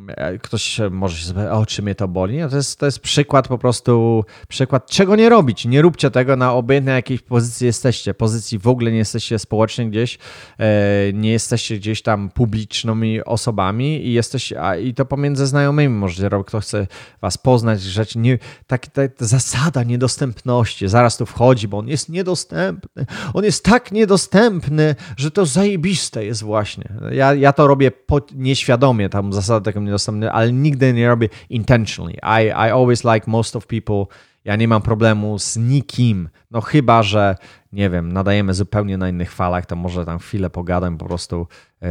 [0.07, 2.39] E, ktoś może się zapytać, o czy mnie to boli.
[2.39, 5.65] No to, jest, to jest przykład po prostu, przykład czego nie robić.
[5.65, 8.13] Nie róbcie tego na obojętnej jakiej pozycji jesteście.
[8.13, 10.17] Pozycji w ogóle nie jesteście społecznie gdzieś,
[10.59, 16.29] e, nie jesteście gdzieś tam publicznymi osobami i jesteście, a, i to pomiędzy znajomymi możecie
[16.29, 16.47] robić.
[16.47, 16.87] Kto chce
[17.21, 22.09] was poznać, rzecz, nie, tak, ta, ta zasada niedostępności, zaraz tu wchodzi, bo on jest
[22.09, 23.05] niedostępny.
[23.33, 25.45] On jest tak niedostępny, że to
[25.83, 26.83] zajebiste jest właśnie.
[27.11, 27.91] Ja, ja to robię
[28.35, 32.13] nieświadomie, tam zasada taką niedostępny, ale nigdy nie robię intentionally.
[32.13, 34.05] I, I always like most of people.
[34.45, 36.29] Ja nie mam problemu z nikim.
[36.51, 37.35] No chyba, że
[37.73, 41.47] nie wiem, nadajemy zupełnie na innych falach, to może tam chwilę pogadam, po prostu
[41.81, 41.87] yy,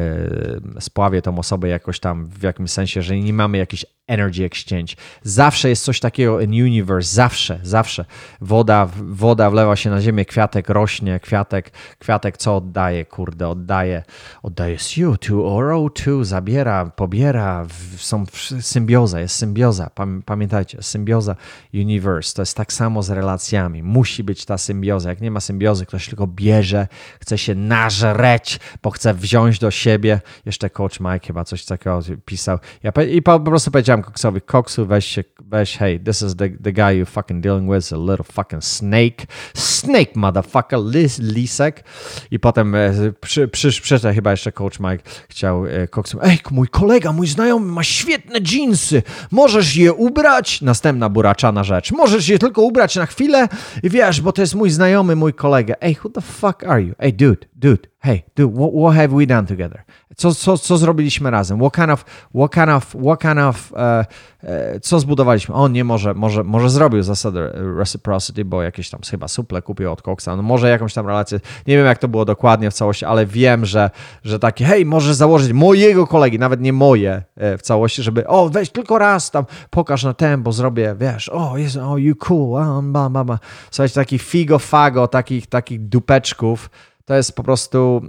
[0.81, 4.95] spławię tą osobę jakoś tam w jakimś sensie, że nie mamy jakiś energy exchange.
[5.23, 8.05] Zawsze jest coś takiego in universe, zawsze, zawsze.
[8.41, 14.03] Woda, woda wlewa się na ziemię, kwiatek rośnie, kwiatek, kwiatek co oddaje, kurde, oddaje,
[14.43, 18.25] oddaje CO2, O2, zabiera, pobiera, są
[18.61, 19.91] symbioza, jest symbioza,
[20.27, 21.37] pamiętajcie, symbioza
[21.75, 25.87] universe, to jest tak samo z relacjami, musi być ta symbioza, jak nie ma symbiozy,
[25.87, 26.89] ktoś tylko bierze,
[27.21, 32.59] chce się nażreć, bo chce wziąć do siebie, jeszcze coach Mike chyba coś takiego pisał,
[32.83, 36.73] ja, i po, prostu powiedziałem Coxowi, Coxu, weź się, weź, hey, this is the, the
[36.73, 39.27] guy you fucking dealing with, a little fucking snake.
[39.55, 41.85] Snake, motherfucker, lis, lisek.
[42.31, 46.69] I potem e, przy, przy, przy, chyba jeszcze coach Mike chciał e, Coxu, ej, mój
[46.69, 50.63] kolega, mój znajomy ma świetne jeansy, możesz je ubrać?
[50.63, 51.93] Następna buraczana rzecz.
[51.93, 53.49] Możesz je tylko ubrać na chwilę
[53.83, 55.75] i wiesz, bo to jest mój znajomy, mój kolega.
[55.81, 56.95] Ej, who the fuck are you?
[56.99, 59.85] Ej, dude, dude, hey, dude, what, what have we done together?
[60.17, 61.59] Co, co, co zrobiliśmy razem?
[61.59, 64.07] What kind of, what kind of, what kind of e,
[64.43, 65.55] e, co zbudowaliśmy?
[65.55, 70.03] On nie może, może, może zrobił zasadę reciprocity, bo jakieś tam chyba suple kupił od
[70.03, 73.27] Coxa, no może jakąś tam relację, nie wiem jak to było dokładnie w całości, ale
[73.27, 73.91] wiem, że,
[74.25, 78.49] że takie, hej, możesz założyć mojego kolegi, nawet nie moje e, w całości, żeby, o,
[78.49, 82.63] weź tylko raz tam, pokaż na ten, bo zrobię, wiesz, o, jest, o, you cool,
[82.63, 83.39] a, ba, ba, ba.
[83.71, 86.71] Słuchajcie, takich figo fago, takich, takich dupeczków,
[87.05, 88.03] to jest po prostu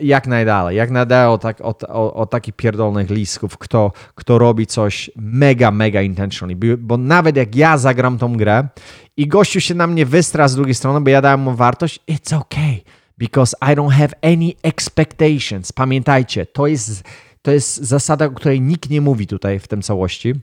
[0.00, 4.66] jak najdalej, jak najdalej o, tak, o, o, o takich pierdolnych listków, kto, kto robi
[4.66, 6.76] coś mega, mega intentionally.
[6.76, 8.68] Bo nawet jak ja zagram tą grę
[9.16, 12.36] i gościu się na mnie wystra z drugiej strony, bo ja dałem mu wartość, it's
[12.36, 12.80] okay,
[13.18, 15.72] because I don't have any expectations.
[15.72, 17.02] Pamiętajcie, to jest,
[17.42, 20.34] to jest zasada, o której nikt nie mówi tutaj w tym całości.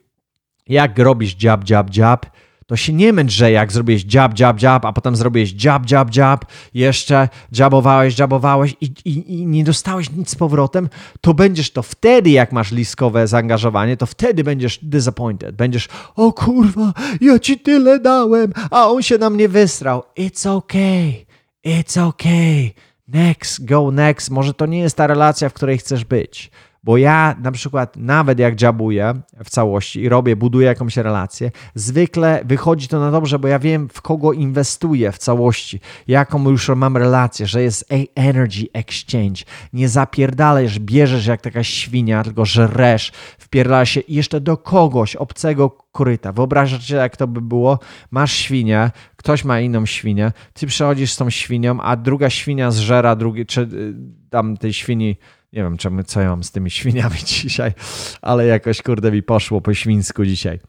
[0.68, 2.26] Jak robisz jab, jab, jab,
[2.67, 6.15] to się nie męcz, że jak zrobiłeś jab, jab, jab, a potem zrobiłeś jab, jab,
[6.15, 10.89] jab, jeszcze jabowałeś, jabowałeś i, i, i, nie dostałeś nic z powrotem,
[11.21, 15.56] to będziesz to wtedy, jak masz liskowe zaangażowanie, to wtedy będziesz disappointed.
[15.56, 20.04] Będziesz, o kurwa, ja ci tyle dałem, a on się na mnie wysrał.
[20.17, 21.25] It's okay,
[21.65, 22.71] it's okay.
[23.08, 24.30] Next, go next.
[24.30, 26.51] Może to nie jest ta relacja, w której chcesz być.
[26.86, 32.41] Bo ja na przykład nawet jak dziabuję w całości i robię, buduję jakąś relację, zwykle
[32.45, 36.98] wychodzi to na dobrze, bo ja wiem w kogo inwestuję w całości, jaką już mam
[36.98, 39.43] relację, że jest energy exchange.
[39.74, 46.32] Nie zapierdalasz, bierzesz jak taka świnia, tylko żresz, wpierdala się jeszcze do kogoś obcego koryta.
[46.32, 47.80] Wyobrażacie, jak to by było?
[48.12, 53.15] Masz świnię, ktoś ma inną świnię, ty przychodzisz z tą świnią, a druga świnia zżera
[53.15, 53.93] drugi, czy y,
[54.30, 55.17] tam tej świni
[55.56, 57.74] nie wiem, czemu, co ja mam z tymi świniami dzisiaj,
[58.22, 60.60] ale jakoś kurde mi poszło po świńsku dzisiaj.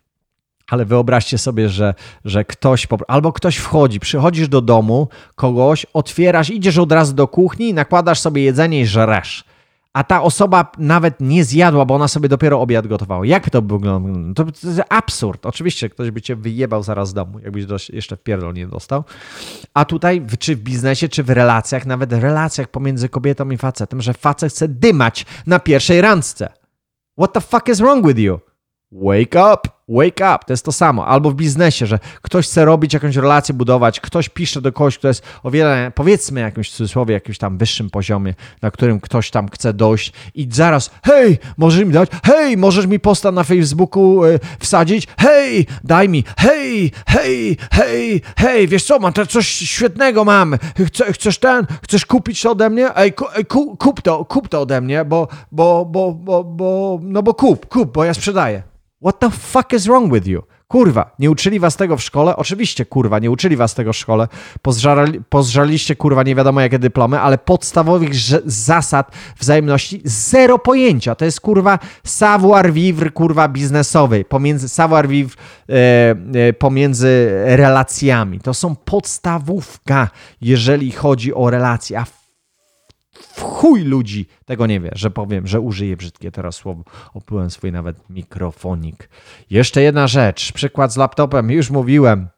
[0.71, 1.95] Ale wyobraźcie sobie, że,
[2.25, 7.75] że ktoś, albo ktoś wchodzi, przychodzisz do domu kogoś, otwierasz, idziesz od razu do kuchni,
[7.75, 9.45] nakładasz sobie jedzenie i żresz
[9.97, 13.27] a ta osoba nawet nie zjadła, bo ona sobie dopiero obiad gotowała.
[13.27, 14.35] Jak to wygląda?
[14.35, 15.47] To, to jest absurd.
[15.47, 19.05] Oczywiście ktoś by cię wyjebał zaraz z domu, jakbyś jeszcze w pierdol nie dostał.
[19.75, 24.03] A tutaj, czy w biznesie, czy w relacjach, nawet w relacjach pomiędzy kobietą i facetem,
[24.03, 26.53] że facet chce dymać na pierwszej randce.
[27.19, 28.39] What the fuck is wrong with you?
[28.93, 29.76] Wake up!
[29.89, 31.07] Wake up, to jest to samo.
[31.07, 35.09] Albo w biznesie, że ktoś chce robić jakąś relację, budować, ktoś pisze do kogoś, kto
[35.09, 39.73] jest o wiele, powiedzmy jakimś cudzysłowie, jakimś tam wyższym poziomie, na którym ktoś tam chce
[39.73, 45.09] dojść i zaraz, hej, możesz mi dać, hej, możesz mi posta na Facebooku y, wsadzić,
[45.19, 51.13] hej, daj mi, hej, hej, hej, hej, wiesz co, mam to coś świetnego mam, Chce,
[51.13, 52.97] chcesz ten, chcesz kupić to ode mnie?
[52.97, 56.99] Ej, ku, ej kup, kup to, kup to ode mnie, bo, bo, bo, bo, bo,
[57.03, 58.63] no bo kup, kup, bo ja sprzedaję.
[59.03, 60.43] What the fuck is wrong with you?
[60.69, 62.37] Kurwa, nie uczyli was tego w szkole?
[62.37, 64.29] Oczywiście, kurwa, nie uczyli was tego w szkole.
[64.63, 71.15] Pozżarali, pozżarliście, kurwa, nie wiadomo jakie dyplomy, ale podstawowych zasad wzajemności zero pojęcia.
[71.15, 74.25] To jest, kurwa, savoir vivre, kurwa, biznesowy.
[74.25, 75.37] Pomiędzy, savoir vivre
[75.69, 76.15] e,
[76.49, 78.41] e, pomiędzy relacjami.
[78.41, 80.09] To są podstawówka,
[80.41, 81.99] jeżeli chodzi o relacje.
[81.99, 82.05] A
[83.21, 86.85] w chuj ludzi tego nie wie, że powiem, że użyję brzydkie teraz słowo.
[87.15, 89.09] Oplułem swój nawet mikrofonik.
[89.51, 90.53] Jeszcze jedna rzecz.
[90.53, 91.51] Przykład z laptopem.
[91.51, 92.29] Już mówiłem.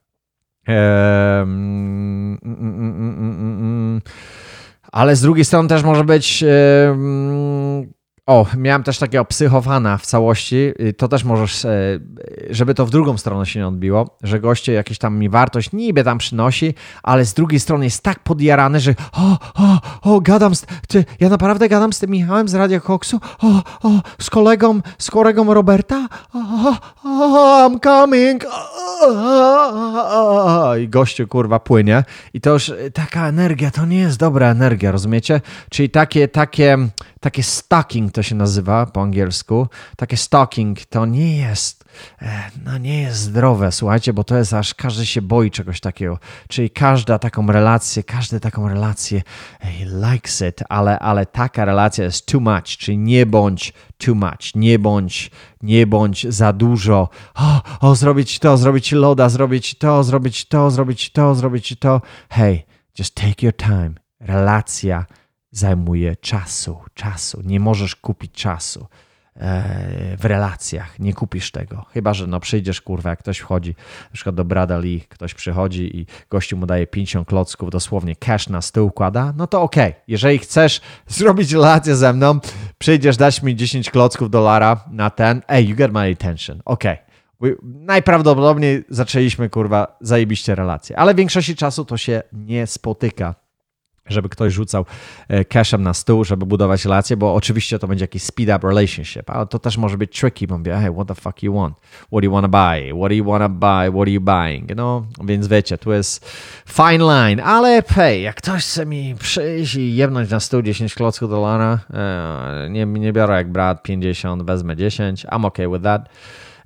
[0.66, 1.46] Eee,
[4.92, 6.44] ale z drugiej strony też może być
[8.28, 10.72] o, miałem też takiego psychofana w całości.
[10.96, 11.70] To też możesz, e,
[12.50, 16.04] żeby to w drugą stronę się nie odbiło, że goście jakieś tam mi wartość niby
[16.04, 20.66] tam przynosi, ale z drugiej strony jest tak podjarany, że o, o, o, gadam z,
[20.88, 25.10] ty, ja naprawdę gadam z tym Michałem z Radio Koksu, o, o, z kolegą, z
[25.10, 26.38] kolegą Roberta, o,
[27.04, 28.44] o, I'm coming,
[30.82, 35.40] i gościu kurwa płynie i to już taka energia, to nie jest dobra energia, rozumiecie?
[35.70, 36.78] Czyli takie, takie,
[37.20, 39.68] takie stalking to się nazywa po angielsku.
[39.96, 41.84] Takie stalking to nie jest,
[42.22, 46.18] e, no nie jest zdrowe, słuchajcie, bo to jest aż każdy się boi czegoś takiego.
[46.48, 49.22] Czyli każda taką relację, każdy taką relację
[49.60, 54.54] he likes it, ale, ale taka relacja jest too much, czyli nie bądź too much,
[54.54, 55.30] nie bądź,
[55.62, 57.08] nie bądź za dużo.
[57.34, 62.00] O, o zrobić to, zrobić loda, zrobić to, zrobić to, zrobić to, zrobić to.
[62.28, 62.62] Hey,
[62.98, 63.90] just take your time.
[64.20, 65.06] Relacja
[65.58, 67.42] zajmuje czasu, czasu.
[67.44, 68.86] Nie możesz kupić czasu
[69.36, 70.98] e, w relacjach.
[70.98, 71.84] Nie kupisz tego.
[71.94, 75.96] Chyba, że no przyjdziesz, kurwa, jak ktoś wchodzi, na przykład do Brada Lee, ktoś przychodzi
[75.96, 79.90] i gościu mu daje 50 klocków, dosłownie cash na stół kłada, no to okej.
[79.90, 80.02] Okay.
[80.08, 82.40] Jeżeli chcesz zrobić relację ze mną,
[82.78, 86.62] przyjdziesz, dać mi 10 klocków dolara na ten, hey, you get my attention.
[86.64, 86.92] Okej.
[86.92, 87.08] Okay.
[87.62, 90.98] Najprawdopodobniej zaczęliśmy, kurwa, zajebiście relacje.
[90.98, 93.47] Ale w większości czasu to się nie spotyka
[94.08, 94.84] żeby ktoś rzucał
[95.28, 99.30] e, cashem na stół, żeby budować relacje, bo oczywiście to będzie jakiś speed up relationship,
[99.30, 101.74] ale to też może być tricky, bo mówię, hey, what the fuck you want?
[101.96, 102.98] What do you want to buy?
[102.98, 103.90] What do you want to buy?
[103.90, 104.76] What are you buying?
[104.76, 106.30] No, więc wiecie, tu jest
[106.68, 111.30] fine line, ale hej, jak ktoś chce mi przyjść i jebnąć na stół 10 klocków
[111.30, 116.08] dolara, e, nie, nie biorę jak brat 50, wezmę 10, I'm okay with that.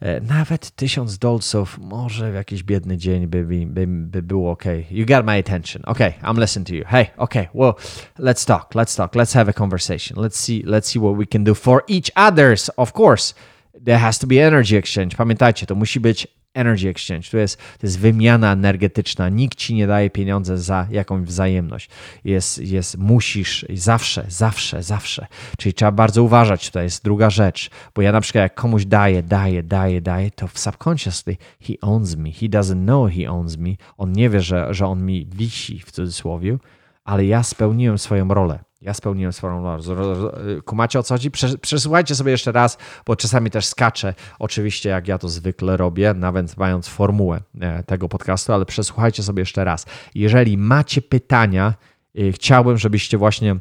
[0.03, 4.65] E, nawet tysiąc dolców może w jakiś biedny dzień by, by, by było ok.
[4.91, 5.83] You got my attention.
[5.87, 6.85] Okay, I'm listening to you.
[6.89, 7.75] Hey, okay, well,
[8.19, 8.75] let's talk.
[8.75, 9.15] Let's talk.
[9.15, 10.23] Let's have a conversation.
[10.23, 10.63] Let's see.
[10.67, 12.71] Let's see what we can do for each others.
[12.77, 13.35] Of course,
[13.85, 15.17] there has to be energy exchange.
[15.17, 17.31] Pamiętajcie, to musi być energy exchange.
[17.31, 19.29] To jest, to jest wymiana energetyczna.
[19.29, 21.89] Nikt ci nie daje pieniądze za jakąś wzajemność.
[22.25, 25.27] Jest, jest musisz zawsze, zawsze, zawsze.
[25.59, 26.71] Czyli trzeba bardzo uważać.
[26.71, 27.71] To jest druga rzecz.
[27.95, 32.17] Bo ja na przykład jak komuś daję, daję, daję, daję, to w subconsciously he owns
[32.17, 32.33] me.
[32.33, 33.71] He doesn't know he owns me.
[33.97, 36.59] On nie wie, że, że on mi wisi w cudzysłowie,
[37.05, 38.72] ale ja spełniłem swoją rolę.
[38.83, 40.33] Ja spełniłem swoją rolę.
[40.65, 41.31] Kumacie o co chodzi?
[41.61, 46.57] Przesłuchajcie sobie jeszcze raz, bo czasami też skaczę, oczywiście jak ja to zwykle robię, nawet
[46.57, 49.87] mając formułę e, tego podcastu, ale przesłuchajcie sobie jeszcze raz.
[50.15, 51.75] Jeżeli macie pytania,
[52.19, 53.57] e, chciałbym, żebyście właśnie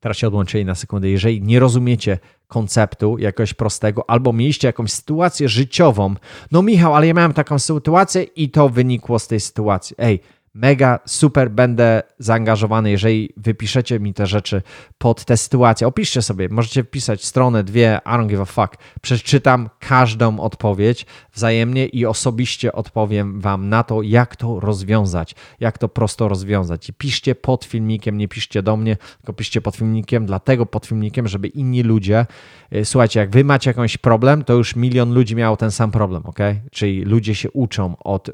[0.00, 1.10] teraz się odłączyli na sekundę.
[1.10, 6.14] Jeżeli nie rozumiecie konceptu jakoś prostego, albo mieliście jakąś sytuację życiową,
[6.50, 9.96] no Michał, ale ja miałem taką sytuację i to wynikło z tej sytuacji.
[9.98, 10.20] Ej,
[10.54, 14.62] mega super będę zaangażowany, jeżeli wypiszecie mi te rzeczy
[14.98, 15.86] pod tę sytuację.
[15.86, 18.76] Opiszcie sobie, możecie wpisać stronę, dwie, I don't give a fuck.
[19.02, 25.88] Przeczytam każdą odpowiedź wzajemnie i osobiście odpowiem Wam na to, jak to rozwiązać, jak to
[25.88, 26.88] prosto rozwiązać.
[26.88, 31.28] I piszcie pod filmikiem, nie piszcie do mnie, tylko piszcie pod filmikiem, dlatego pod filmikiem,
[31.28, 32.26] żeby inni ludzie,
[32.74, 36.26] y, słuchajcie, jak Wy macie jakiś problem, to już milion ludzi miało ten sam problem,
[36.26, 36.38] ok?
[36.70, 38.32] Czyli ludzie się uczą od, y,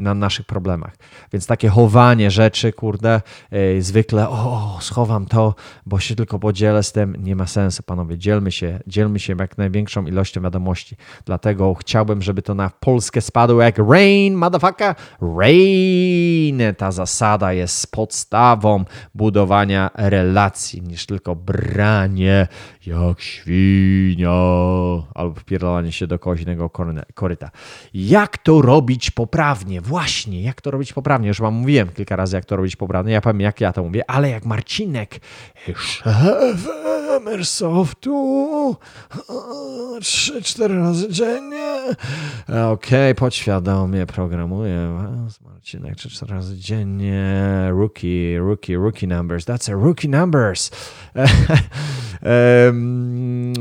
[0.00, 0.96] na naszych problemach.
[1.32, 5.54] Więc takie chowanie rzeczy, kurde, yy, zwykle, o, schowam to,
[5.86, 8.18] bo się tylko podzielę z tym, nie ma sensu, panowie.
[8.18, 10.96] Dzielmy się, dzielmy się jak największą ilością wiadomości.
[11.24, 14.94] Dlatego chciałbym, żeby to na Polskę spadło jak rain, motherfucker,
[15.38, 16.62] rain.
[16.76, 22.48] Ta zasada jest podstawą budowania relacji, niż tylko branie
[22.86, 24.30] jak świnia
[25.14, 26.70] albo wpierdolanie się do koźnego
[27.14, 27.50] koryta.
[27.94, 29.80] Jak to robić poprawnie?
[29.80, 31.28] Właśnie, jak to robić poprawnie?
[31.28, 33.12] Już wam mówiłem kilka razy, jak to robić poprawnie.
[33.12, 35.20] Ja powiem, jak ja to mówię, ale jak Marcinek,
[35.76, 36.68] szef
[37.16, 38.76] Amersoftu,
[40.00, 41.76] trzy, cztery razy dziennie.
[42.48, 47.44] Okej, okay, podświadomie programuję was, Marcinek, trzy, cztery razy dziennie.
[47.70, 49.46] Rookie, rookie, rookie numbers.
[49.46, 50.70] That's a rookie numbers.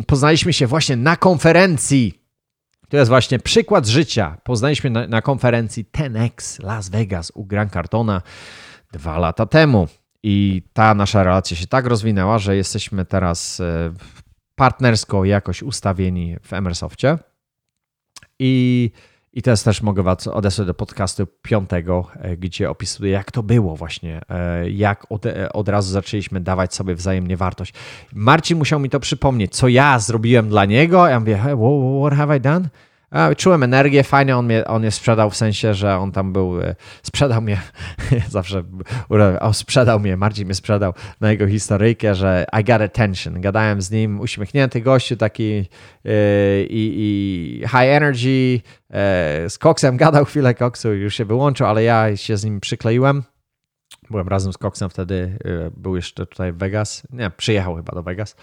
[0.08, 2.25] Poznaliśmy się właśnie na konferencji
[2.96, 4.38] To jest właśnie przykład życia.
[4.44, 8.22] Poznaliśmy na, na konferencji 10X Las Vegas u Gran Cartona
[8.92, 9.88] dwa lata temu.
[10.24, 13.94] I ta nasza relacja się tak rozwinęła, że jesteśmy teraz e,
[14.56, 17.18] partnersko jakoś ustawieni w Emersoftie.
[18.40, 18.92] I,
[19.36, 23.76] I teraz też mogę Was odesłać do podcastu piątego, e, gdzie opisuję, jak to było
[23.76, 27.74] właśnie, e, jak od, od razu zaczęliśmy dawać sobie wzajemnie wartość.
[28.14, 31.08] Marcin musiał mi to przypomnieć, co ja zrobiłem dla niego.
[31.08, 31.58] Ja mówię, hey,
[32.02, 32.70] what have I done?
[33.38, 36.76] Czułem energię, fajnie on mnie, on mnie sprzedał, w sensie, że on tam był, e,
[37.04, 37.62] sprzedał mnie,
[38.30, 38.64] zawsze,
[39.40, 43.42] o, sprzedał mnie, Marcin mnie sprzedał na jego historyjkę, że I got attention.
[43.42, 45.66] Gadałem z nim, uśmiechnięty gościu, taki yy,
[46.70, 52.38] i, high energy, yy, z koksem gadał chwilę koksu, już się wyłączył, ale ja się
[52.38, 53.24] z nim przykleiłem.
[54.10, 55.38] Byłem razem z koksem wtedy,
[55.78, 58.36] był jeszcze tutaj w Vegas, nie, przyjechał chyba do Vegas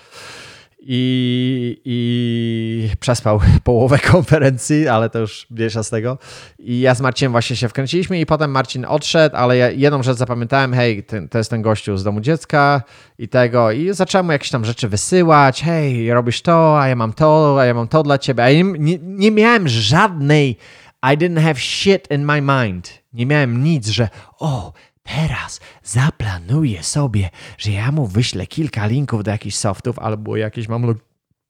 [0.85, 6.19] i, i przespał połowę konferencji, ale to już mniejsza z tego.
[6.59, 10.17] I ja z Marcinem właśnie się wkręciliśmy i potem Marcin odszedł, ale ja jedną rzecz
[10.17, 12.83] zapamiętałem, hej, ten, to jest ten gościu z domu dziecka
[13.19, 17.13] i tego i zacząłem mu jakieś tam rzeczy wysyłać, hej, robisz to, a ja mam
[17.13, 20.57] to, a ja mam to dla ciebie, a ja nie, nie, nie miałem żadnej,
[21.03, 23.03] I didn't have shit in my mind.
[23.13, 24.09] Nie miałem nic, że
[24.39, 24.73] o,
[25.03, 30.87] Teraz zaplanuję sobie, że ja mu wyślę kilka linków do jakichś softów albo jakieś mam
[30.87, 30.99] log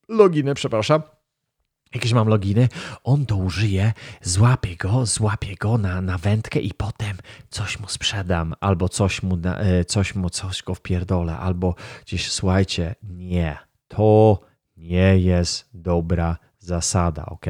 [0.09, 1.01] loginy, przepraszam.
[1.93, 2.69] Jakieś mam loginy,
[3.03, 7.17] on to użyje, złapię go, złapię go na, na wędkę i potem
[7.49, 11.75] coś mu sprzedam, albo coś mu, e, coś mu, coś go wpierdolę, albo
[12.05, 14.39] gdzieś, słuchajcie, nie, to
[14.77, 17.45] nie jest dobra zasada, ok?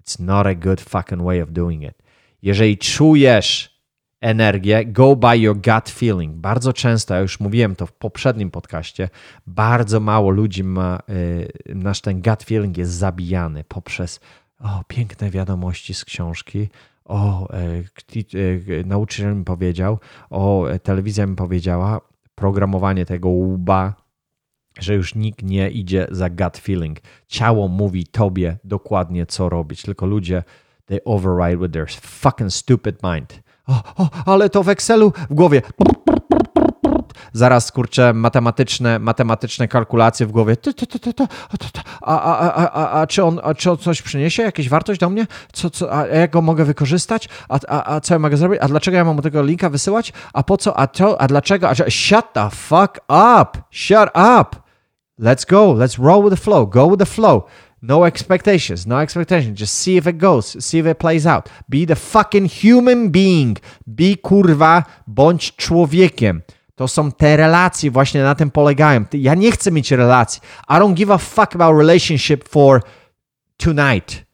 [0.00, 2.02] It's not a good fucking way of doing it.
[2.42, 3.77] Jeżeli czujesz,
[4.20, 6.34] energię, go by your gut feeling.
[6.34, 9.08] Bardzo często, ja już mówiłem to w poprzednim podcaście,
[9.46, 14.20] bardzo mało ludzi ma, y, nasz ten gut feeling jest zabijany poprzez
[14.60, 16.68] o, piękne wiadomości z książki,
[17.04, 17.48] o,
[18.14, 19.98] y, y, nauczyciel mi powiedział,
[20.30, 22.00] o, telewizja mi powiedziała,
[22.34, 23.94] programowanie tego łba,
[24.78, 26.98] że już nikt nie idzie za gut feeling.
[27.26, 30.42] Ciało mówi tobie dokładnie, co robić, tylko ludzie
[30.86, 35.62] they override with their fucking stupid mind o, o, ale to w Excelu w głowie.
[37.32, 40.56] Zaraz kurczę matematyczne, matematyczne kalkulacje w głowie.
[42.00, 44.42] A, a, a, a, a, czy on, czy on coś przyniesie?
[44.42, 45.26] Jakąś wartość do mnie?
[45.52, 47.28] Co, co, a jak go mogę wykorzystać?
[47.48, 48.58] A, a, a co ja mogę zrobić?
[48.62, 50.12] A dlaczego ja mam tego linka wysyłać?
[50.32, 50.76] A po co?
[50.76, 51.20] A to?
[51.20, 51.68] A dlaczego?
[51.68, 53.58] A, shut the fuck up!
[53.70, 54.68] Shut up!
[55.20, 55.74] Let's go.
[55.74, 56.66] Let's roll with the flow.
[56.66, 57.42] Go with the flow.
[57.82, 59.60] No expectations, no expectations.
[59.60, 61.48] Just see if it goes, see if it plays out.
[61.68, 63.58] Be the fucking human being.
[63.86, 66.42] Be kurwa, bądź człowiekiem.
[66.74, 69.04] To są te relacje, właśnie na tym polegają.
[69.12, 70.40] Ja nie chcę mieć relacji.
[70.68, 72.82] I don't give a fuck about relationship for
[73.56, 74.24] tonight,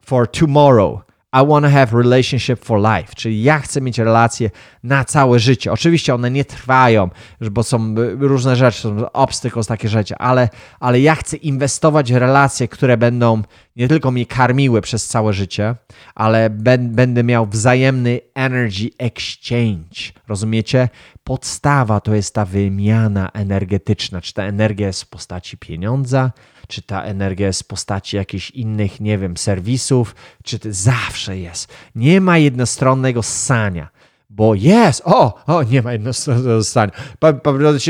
[0.00, 1.03] for tomorrow.
[1.42, 4.50] I want to have relationship for life, czyli ja chcę mieć relacje
[4.82, 5.72] na całe życie.
[5.72, 7.10] Oczywiście one nie trwają,
[7.40, 10.48] bo są różne rzeczy, są obstacles, takie rzeczy, ale,
[10.80, 13.42] ale ja chcę inwestować w relacje, które będą
[13.76, 15.74] nie tylko mnie karmiły przez całe życie,
[16.14, 20.12] ale będę miał wzajemny energy exchange.
[20.28, 20.88] Rozumiecie?
[21.24, 24.20] Podstawa to jest ta wymiana energetyczna.
[24.20, 26.32] Czy ta energia jest w postaci pieniądza,
[26.68, 31.72] czy ta energia jest w postaci jakichś innych, nie wiem, serwisów, czy to zawsze jest.
[31.94, 33.88] Nie ma jednostronnego ssania.
[34.30, 36.92] Bo jest, o, o, nie ma jednostronnego ssania.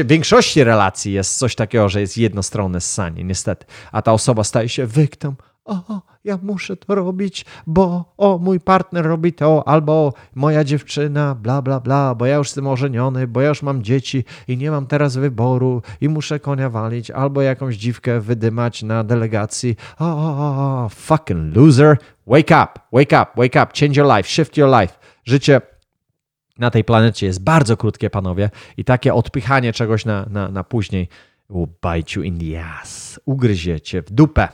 [0.04, 3.66] W większości relacji jest coś takiego, że jest jednostronne ssanie, niestety.
[3.92, 9.04] A ta osoba staje się wyktem o, ja muszę to robić, bo o, mój partner
[9.04, 13.48] robi to, albo moja dziewczyna, bla, bla, bla, bo ja już jestem ożeniony, bo ja
[13.48, 18.20] już mam dzieci i nie mam teraz wyboru i muszę konia walić, albo jakąś dziwkę
[18.20, 19.76] wydymać na delegacji.
[19.98, 21.98] O, o, o, fucking loser.
[22.26, 24.94] Wake up, wake up, wake up, change your life, shift your life.
[25.24, 25.60] Życie
[26.58, 31.08] na tej planecie jest bardzo krótkie, panowie, i takie odpychanie czegoś na, na, na później
[31.50, 33.20] will bite you in the ass.
[33.24, 34.48] Ugryziecie w dupę.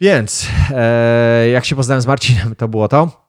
[0.00, 3.28] Więc e, jak się poznałem z Marcinem, to było to.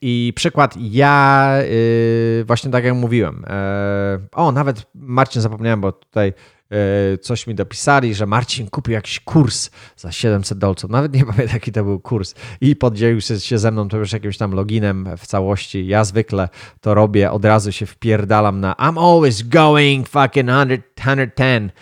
[0.00, 3.44] I przykład, ja y, właśnie tak jak mówiłem.
[3.46, 6.32] E, o, nawet Marcin zapomniałem, bo tutaj
[6.70, 10.90] e, coś mi dopisali, że Marcin kupił jakiś kurs za 700 dolców.
[10.90, 12.34] Nawet nie pamiętam, jaki to był kurs.
[12.60, 15.86] I podzielił się ze mną to już jakimś tam loginem w całości.
[15.86, 16.48] Ja zwykle
[16.80, 20.66] to robię, od razu się wpierdalam na I'm always going fucking 100,
[20.96, 21.72] 110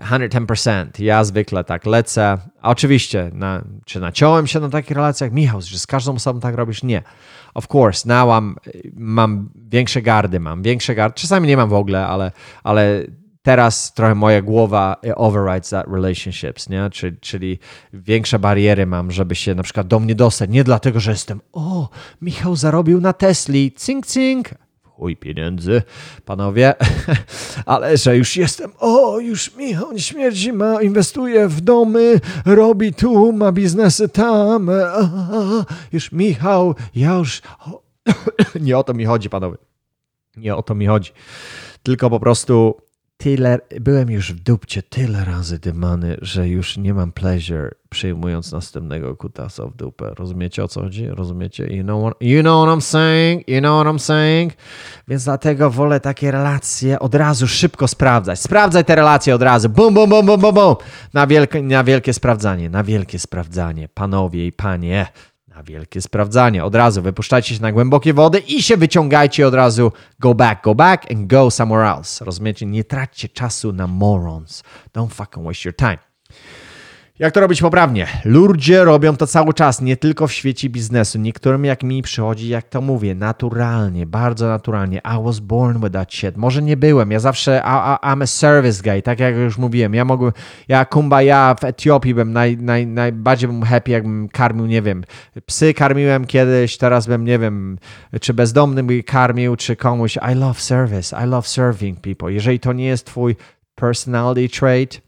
[0.00, 0.86] 110%.
[0.98, 2.38] Ja zwykle tak lecę.
[2.62, 5.32] A oczywiście, na, czy naciąłem się na takich relacjach?
[5.32, 6.82] Michał, czy z każdą osobą tak robisz?
[6.82, 7.02] Nie.
[7.54, 8.54] Of course, now I'm,
[8.96, 11.14] mam większe gardy, mam większe gardy.
[11.20, 12.32] Czasami nie mam w ogóle, ale,
[12.64, 13.04] ale
[13.42, 16.90] teraz trochę moja głowa overrides that relationships, nie?
[16.90, 17.58] Czyli, czyli
[17.92, 20.50] większe bariery mam, żeby się na przykład do mnie dostać.
[20.50, 21.88] Nie dlatego, że jestem, o,
[22.22, 24.48] Michał zarobił na Tesli, cink, cink,
[24.96, 25.82] chuj pieniędzy,
[26.24, 26.74] panowie,
[27.66, 33.32] ale że już jestem, o, już Michał nie śmierdzi, ma, inwestuje w domy, robi tu,
[33.32, 34.70] ma biznesy tam,
[35.92, 37.42] już Michał, ja już,
[38.60, 39.56] nie o to mi chodzi, panowie,
[40.36, 41.12] nie o to mi chodzi,
[41.82, 42.74] tylko po prostu
[43.16, 49.16] tyle, byłem już w dupcie tyle razy dymany, że już nie mam pleasure przyjmując następnego
[49.16, 50.12] kutasa w dupę.
[50.18, 51.08] Rozumiecie o co chodzi?
[51.08, 51.66] Rozumiecie?
[51.76, 53.48] You know what, you know what I'm saying?
[53.48, 54.52] You know what I'm saying?
[55.08, 58.40] Więc dlatego wolę takie relacje od razu szybko sprawdzać.
[58.40, 59.68] Sprawdzaj te relacje od razu.
[59.68, 60.74] Bum, bum, bum, bum, bum, bum.
[61.14, 63.88] Na, wielkie, na wielkie sprawdzanie, na wielkie sprawdzanie.
[63.88, 65.06] Panowie i panie,
[65.56, 66.64] na wielkie sprawdzanie.
[66.64, 69.92] Od razu wypuszczajcie się na głębokie wody i się wyciągajcie od razu.
[70.20, 72.24] Go back, go back and go somewhere else.
[72.24, 72.66] Rozumiecie?
[72.66, 74.62] Nie traćcie czasu na morons.
[74.94, 75.98] Don't fucking waste your time.
[77.18, 78.06] Jak to robić poprawnie?
[78.24, 81.18] Ludzie robią to cały czas, nie tylko w świecie biznesu.
[81.18, 84.98] Niektórym jak mi przychodzi, jak to mówię, naturalnie, bardzo naturalnie.
[84.98, 86.36] I was born with that shit.
[86.36, 89.94] Może nie byłem, ja zawsze, I, I, I'm a service guy, tak jak już mówiłem.
[89.94, 90.32] Ja mogłem,
[90.68, 95.04] ja kumbaya w Etiopii bym naj, naj, najbardziej bym happy, jakbym karmił, nie wiem,
[95.46, 97.78] psy karmiłem kiedyś, teraz bym, nie wiem,
[98.20, 100.18] czy bezdomny by karmił, czy komuś.
[100.32, 102.32] I love service, I love serving people.
[102.32, 103.36] Jeżeli to nie jest twój
[103.74, 105.05] personality trait,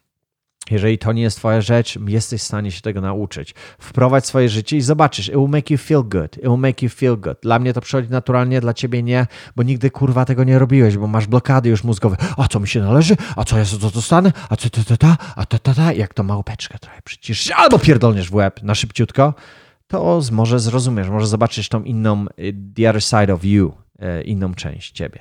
[0.70, 3.54] jeżeli to nie jest Twoja rzecz, jesteś w stanie się tego nauczyć.
[3.78, 5.28] Wprowadź swoje życie i zobaczysz.
[5.28, 6.36] It will make you feel good.
[6.36, 7.38] It will make you feel good.
[7.42, 11.06] Dla mnie to przychodzi naturalnie, dla Ciebie nie, bo nigdy kurwa tego nie robiłeś, bo
[11.06, 12.16] masz blokady już mózgowe.
[12.36, 13.16] A co mi się należy?
[13.36, 14.32] A co ja to dostanę?
[14.48, 15.16] A co ta, ta, ta?
[15.36, 15.92] A ta, ta, ta?
[15.92, 19.34] Jak to małpeczkę trochę przycisz albo pierdolniesz w łeb na szybciutko,
[19.88, 23.72] to może zrozumiesz, może zobaczysz tą inną, y, the other side of you,
[24.20, 25.20] y, inną część Ciebie.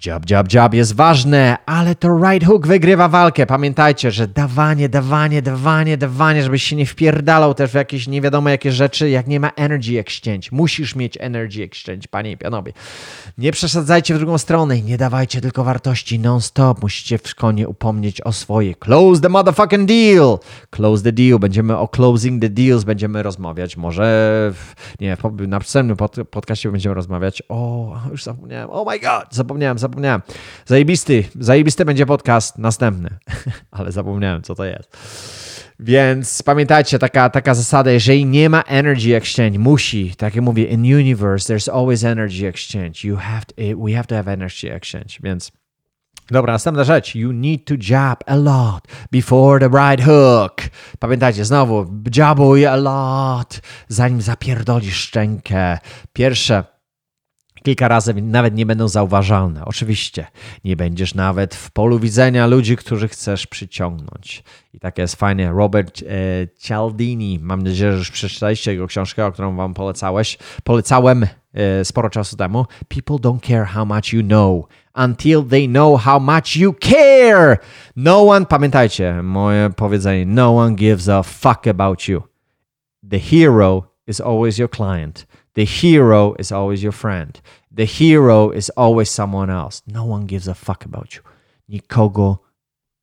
[0.00, 3.46] Jab, jab, jab jest ważne, ale to right hook wygrywa walkę.
[3.46, 8.48] Pamiętajcie, że dawanie, dawanie, dawanie, dawanie, żebyś się nie wpierdalał też w jakieś nie wiadomo
[8.48, 10.48] jakie rzeczy, jak nie ma energy exchange.
[10.52, 12.72] Musisz mieć energy exchange, panie i panowie.
[13.38, 16.82] Nie przesadzajcie w drugą stronę i nie dawajcie tylko wartości non-stop.
[16.82, 18.74] Musicie w konie upomnieć o swoje.
[18.74, 20.38] Close the motherfucking deal.
[20.70, 21.38] Close the deal.
[21.38, 23.76] Będziemy o closing the deals będziemy rozmawiać.
[23.76, 24.02] Może
[24.54, 29.78] w, nie, na następnym pod, podcaście będziemy rozmawiać o, już zapomniałem, oh my god, zapomniałem,
[29.82, 30.22] zapomniałem.
[30.66, 33.10] Zajebisty, zajebisty będzie podcast następny,
[33.70, 34.96] ale zapomniałem, co to jest.
[35.80, 40.80] Więc pamiętajcie, taka, taka zasada, jeżeli nie ma energy exchange, musi, tak jak mówię, in
[40.80, 43.08] universe, there's always energy exchange.
[43.08, 43.54] You have to,
[43.84, 45.52] we have to have energy exchange, więc
[46.30, 47.14] Dobra, następna rzecz.
[47.14, 50.62] You need to jab a lot before the right hook.
[50.98, 55.78] Pamiętajcie, znowu, jabuj a lot, zanim zapierdolisz szczękę.
[56.12, 56.64] Pierwsze,
[57.62, 59.64] kilka razy nawet nie będą zauważalne.
[59.64, 60.26] Oczywiście
[60.64, 64.44] nie będziesz nawet w polu widzenia ludzi, których chcesz przyciągnąć.
[64.74, 65.50] I tak jest fajnie.
[65.50, 66.04] Robert e,
[66.58, 70.38] Cialdini, mam nadzieję, że już przeczytaliście jego książkę, o którą wam polecałeś.
[70.64, 72.66] Polecałem e, sporo czasu temu.
[72.88, 77.58] People don't care how much you know until they know how much you care.
[77.96, 82.22] No one, pamiętajcie moje powiedzenie, no one gives a fuck about you.
[83.10, 85.26] The hero is always your client.
[85.54, 87.42] The hero is always your friend.
[87.76, 89.82] The hero is always someone else.
[89.86, 91.22] No one gives a fuck about you.
[91.68, 92.38] Nikogo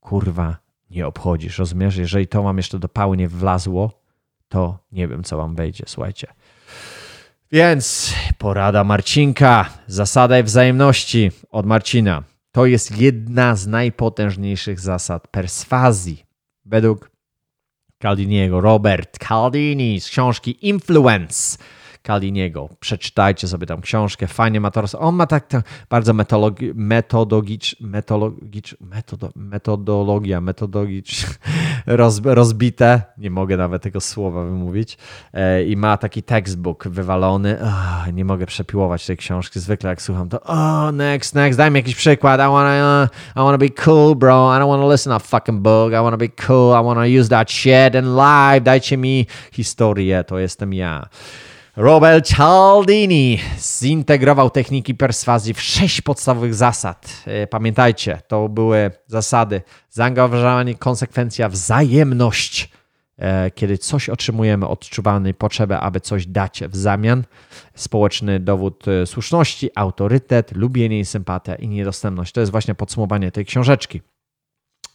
[0.00, 0.56] kurwa
[0.90, 1.96] nie obchodzisz, rozumiesz?
[1.96, 4.02] Jeżeli to wam jeszcze do pały nie wlazło,
[4.48, 6.26] to nie wiem, co wam wejdzie, słuchajcie.
[7.52, 12.22] Więc porada Marcinka, zasada wzajemności od Marcina.
[12.52, 16.24] To jest jedna z najpotężniejszych zasad perswazji
[16.64, 17.10] według
[18.02, 18.60] Caldiniego.
[18.60, 21.58] Robert Caldini z książki Influence
[22.02, 22.68] Kaliniego.
[22.80, 24.82] Przeczytajcie sobie tam książkę, fajnie ma to.
[24.98, 31.26] On ma tak, tak bardzo metodologicz, metodologicz, metodologicz, metodo, metodologia, metodologicz
[31.86, 34.98] roz, rozbite, nie mogę nawet tego słowa wymówić
[35.32, 37.58] e, i ma taki textbook wywalony.
[37.62, 39.60] Oh, nie mogę przepiłować tej książki.
[39.60, 42.40] Zwykle jak słucham to, oh, next, next, daj mi jakiś przykład.
[42.40, 44.56] I wanna, uh, I wanna be cool, bro.
[44.56, 45.92] I don't wanna listen to fucking book.
[45.92, 46.80] I wanna be cool.
[46.80, 48.60] I wanna use that shit in live.
[48.60, 51.08] Dajcie mi historię, to jestem ja.
[51.76, 57.22] Robert Cialdini zintegrował techniki perswazji w sześć podstawowych zasad.
[57.26, 62.70] E, pamiętajcie, to były zasady zaangażowanie, konsekwencja, wzajemność.
[63.18, 67.24] E, kiedy coś otrzymujemy, odczuwamy potrzebę, aby coś dać w zamian.
[67.74, 72.32] Społeczny dowód e, słuszności, autorytet, lubienie i sympatia i niedostępność.
[72.32, 74.00] To jest właśnie podsumowanie tej książeczki.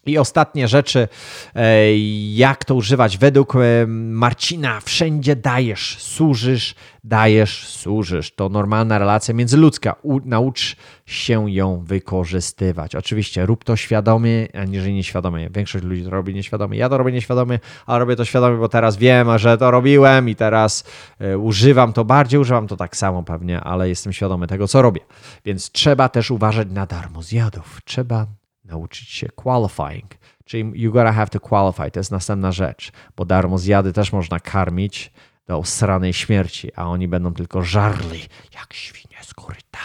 [0.06, 1.08] I ostatnie rzeczy,
[1.56, 1.98] e,
[2.34, 3.18] jak to używać.
[3.18, 8.32] Według e, Marcina, wszędzie dajesz, służysz, dajesz, służysz.
[8.36, 9.96] To normalna relacja międzyludzka.
[10.02, 10.76] U, naucz
[11.06, 12.96] się ją wykorzystywać.
[12.96, 15.50] Oczywiście rób to świadomie, aniżeli nieświadomie.
[15.50, 16.78] Większość ludzi to robi nieświadomie.
[16.78, 20.36] Ja to robię nieświadomie, a robię to świadomie, bo teraz wiem, że to robiłem i
[20.36, 20.84] teraz
[21.20, 25.02] e, używam to bardziej, używam to tak samo pewnie, ale jestem świadomy tego, co robię.
[25.46, 27.82] Więc trzeba też uważać na darmo zjadów.
[27.86, 28.28] Trzeba
[28.66, 30.12] nauczyć się qualifying,
[30.46, 34.40] czyli you gotta have to qualify, to jest następna rzecz, bo darmo zjady też można
[34.40, 35.12] karmić
[35.46, 38.22] do sranej śmierci, a oni będą tylko żarli
[38.54, 39.80] jak świnie z koryta.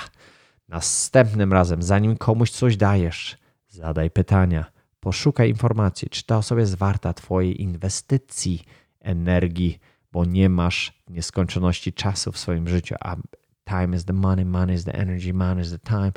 [0.68, 4.64] Następnym razem, zanim komuś coś dajesz, zadaj pytania,
[5.00, 8.64] poszukaj informacji, czy ta osoba jest warta twojej inwestycji
[9.00, 9.78] energii,
[10.12, 13.16] bo nie masz nieskończoności czasu w swoim życiu, a
[13.64, 16.12] time is the money, money is the energy, money is the time,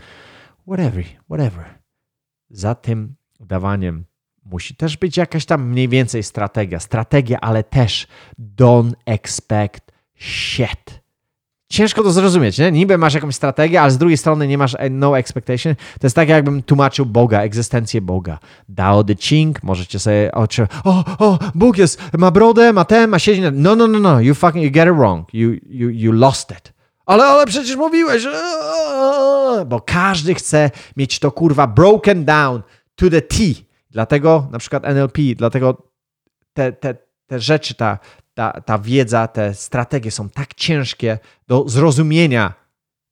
[0.67, 1.82] whatever, whatever
[2.53, 4.05] za tym dawaniem
[4.45, 6.79] musi też być jakaś tam mniej więcej strategia.
[6.79, 8.07] Strategia, ale też
[8.57, 11.03] don't expect shit.
[11.69, 12.71] Ciężko to zrozumieć, nie?
[12.71, 15.75] Niby masz jakąś strategię, ale z drugiej strony nie masz no expectation.
[15.75, 18.39] To jest tak, jakbym tłumaczył Boga, egzystencję Boga.
[18.69, 23.19] Dao de Ching, możecie sobie oczy, o, o, Bóg jest, ma brodę, ma ten, ma
[23.19, 23.41] siedzi.
[23.41, 25.33] No, no, no, no, you fucking, you get it wrong.
[25.33, 26.73] You, you, you lost it.
[27.05, 28.23] Ale, ale przecież mówiłeś,
[29.65, 32.61] bo każdy chce mieć to kurwa broken down
[32.95, 33.37] to the T.
[33.91, 35.89] Dlatego na przykład NLP, dlatego
[36.53, 36.95] te, te,
[37.27, 37.99] te rzeczy, ta,
[38.33, 42.62] ta, ta wiedza, te strategie są tak ciężkie do zrozumienia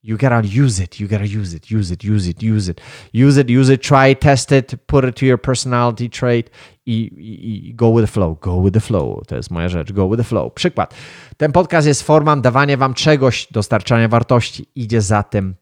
[0.03, 0.99] You gotta use it.
[0.99, 1.69] You gotta use it.
[1.69, 2.03] Use it.
[2.03, 2.41] Use it.
[2.41, 2.81] Use it.
[3.13, 3.49] Use it.
[3.49, 3.81] Use it.
[3.81, 4.75] Try, test it.
[4.87, 6.49] Put it to your personality trait
[6.85, 8.37] i, i, i, go with the flow.
[8.41, 9.21] Go with the flow.
[9.27, 9.91] To jest moja rzecz.
[9.91, 10.53] Go with the flow.
[10.53, 10.93] Przykład.
[11.37, 14.65] Ten podcast jest formą dawania wam czegoś, dostarczania wartości.
[14.75, 15.55] Idzie za tym,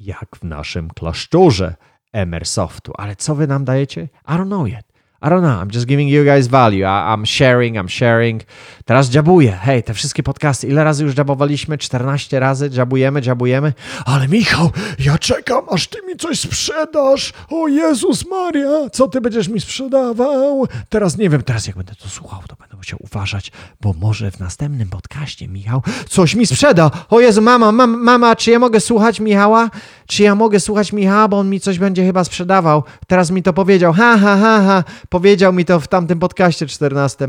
[0.00, 1.76] jak w naszym klasztorze
[2.12, 2.92] Emersoftu.
[2.98, 4.02] Ale co wy nam dajecie?
[4.02, 4.87] I don't know yet.
[5.20, 6.84] I don't know, I'm just giving you guys value.
[6.84, 8.42] I, I'm sharing, I'm sharing.
[8.84, 9.52] Teraz dziabuję.
[9.52, 11.78] Hej, te wszystkie podcasty, ile razy już dziabowaliśmy?
[11.78, 13.72] 14 razy dziabujemy, dziabujemy.
[14.04, 17.32] Ale Michał, ja czekam, aż ty mi coś sprzedasz.
[17.50, 20.66] O Jezus Maria, co ty będziesz mi sprzedawał?
[20.88, 24.40] Teraz nie wiem, teraz jak będę to słuchał, to będę musiał uważać, bo może w
[24.40, 26.90] następnym podcaście Michał coś mi sprzeda.
[27.10, 29.70] O Jezu, mama, mam, mama, czy ja mogę słuchać Michała?
[30.08, 32.82] Czy ja mogę słuchać Michała, bo on mi coś będzie chyba sprzedawał?
[33.06, 33.92] Teraz mi to powiedział.
[33.92, 34.84] Ha, ha, ha, ha.
[35.08, 37.28] Powiedział mi to w tamtym podcaście 14.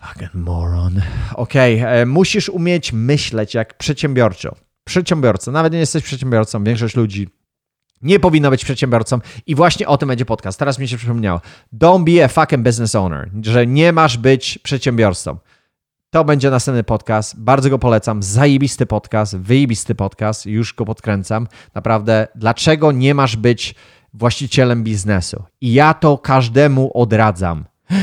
[0.00, 1.00] Fucking moron.
[1.34, 1.90] Okej, okay.
[1.90, 4.56] E, musisz umieć myśleć jak przedsiębiorczo.
[4.84, 7.28] Przedsiębiorca, nawet nie jesteś przedsiębiorcą, większość ludzi
[8.02, 10.58] nie powinna być przedsiębiorcą i właśnie o tym będzie podcast.
[10.58, 11.40] Teraz mi się przypomniało.
[11.72, 15.38] Don't be a fucking business owner, że nie masz być przedsiębiorcą.
[16.10, 17.40] To będzie następny podcast.
[17.40, 18.22] Bardzo go polecam.
[18.22, 20.46] Zajebisty podcast, wyjebisty podcast.
[20.46, 21.46] Już go podkręcam.
[21.74, 23.74] Naprawdę, dlaczego nie masz być
[24.14, 25.42] właścicielem biznesu?
[25.60, 27.64] I ja to każdemu odradzam.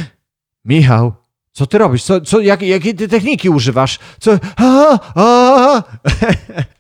[0.65, 1.13] Michał,
[1.51, 2.03] co ty robisz?
[2.03, 3.99] Co, co, jak, jakie ty techniki używasz?
[4.19, 4.31] Co?
[4.57, 5.83] A, a.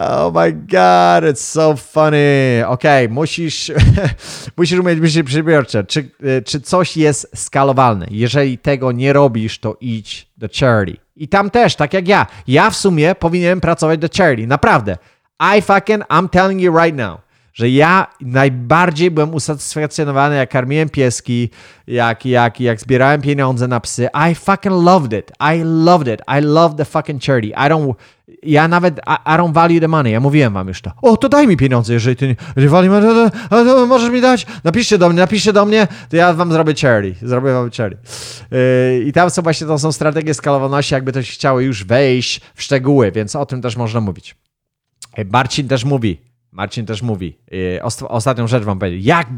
[0.00, 2.62] Oh my god, it's so funny.
[2.66, 3.72] Okej, okay, musisz,
[4.56, 5.84] musisz umieć być przedsiębiorczy.
[5.84, 6.10] Czy,
[6.44, 8.06] czy coś jest skalowalne?
[8.10, 10.98] Jeżeli tego nie robisz, to idź do charity.
[11.16, 12.26] I tam też, tak jak ja.
[12.46, 14.46] Ja w sumie powinienem pracować do charity.
[14.46, 14.98] Naprawdę.
[15.56, 17.18] I fucking, I'm telling you right now
[17.52, 21.50] że ja najbardziej byłem usatysfakcjonowany, jak karmiłem pieski,
[21.86, 24.08] jak, jak, jak zbierałem pieniądze na psy.
[24.30, 25.32] I fucking loved it.
[25.54, 26.20] I loved it.
[26.38, 27.48] I loved the fucking charity.
[27.48, 27.94] I don't,
[28.42, 30.12] ja nawet, I, I don't value the money.
[30.12, 30.90] Ja mówiłem wam już to.
[31.02, 32.68] O, to daj mi pieniądze, jeżeli ty nie
[33.50, 34.46] to, możesz mi dać?
[34.64, 37.26] Napiszcie do mnie, napiszcie do mnie, to ja wam zrobię charity.
[37.28, 38.02] Zrobię wam charity.
[38.50, 42.40] Yy, I tam są właśnie, to są strategie skalowalności, jakby to się chciało już wejść
[42.54, 44.36] w szczegóły, więc o tym też można mówić.
[45.32, 49.28] Marcin też mówi, Marcin też mówi, yy, ostatnią rzecz wam powiedzieć, jak,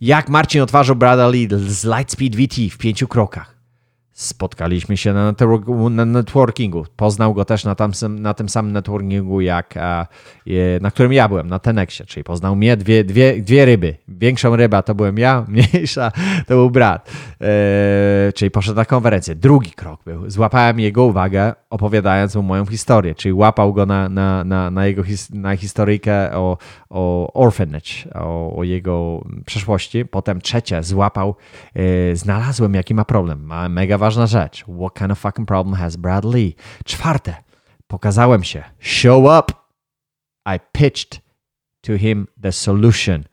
[0.00, 3.57] jak Marcin otworzył Brada Lidl z Lightspeed VT w pięciu krokach.
[4.18, 5.34] Spotkaliśmy się na,
[5.90, 6.86] na networkingu.
[6.96, 9.74] Poznał go też na, tam, na tym samym networkingu, jak,
[10.80, 12.06] na którym ja byłem, na Tenexie.
[12.06, 13.96] Czyli poznał mnie, dwie, dwie, dwie ryby.
[14.08, 16.12] Większą ryba to byłem ja, mniejsza
[16.46, 17.10] to był brat.
[17.40, 19.34] E, czyli poszedł na konferencję.
[19.34, 20.30] Drugi krok był.
[20.30, 23.14] Złapałem jego uwagę, opowiadając mu moją historię.
[23.14, 26.58] Czyli łapał go na, na, na, na jego his, na historyjkę o,
[26.90, 30.04] o orphanage, o, o jego przeszłości.
[30.04, 31.34] Potem trzecie, złapał,
[31.74, 33.44] e, znalazłem jaki ma problem.
[33.44, 34.64] Ma mega ważna rzecz.
[34.64, 36.56] What kind of fucking problem has Brad Lee?
[36.84, 37.34] Czwarte,
[37.86, 38.64] pokazałem się.
[38.78, 39.52] Show up.
[40.46, 41.20] I pitched
[41.80, 43.24] to him the solution.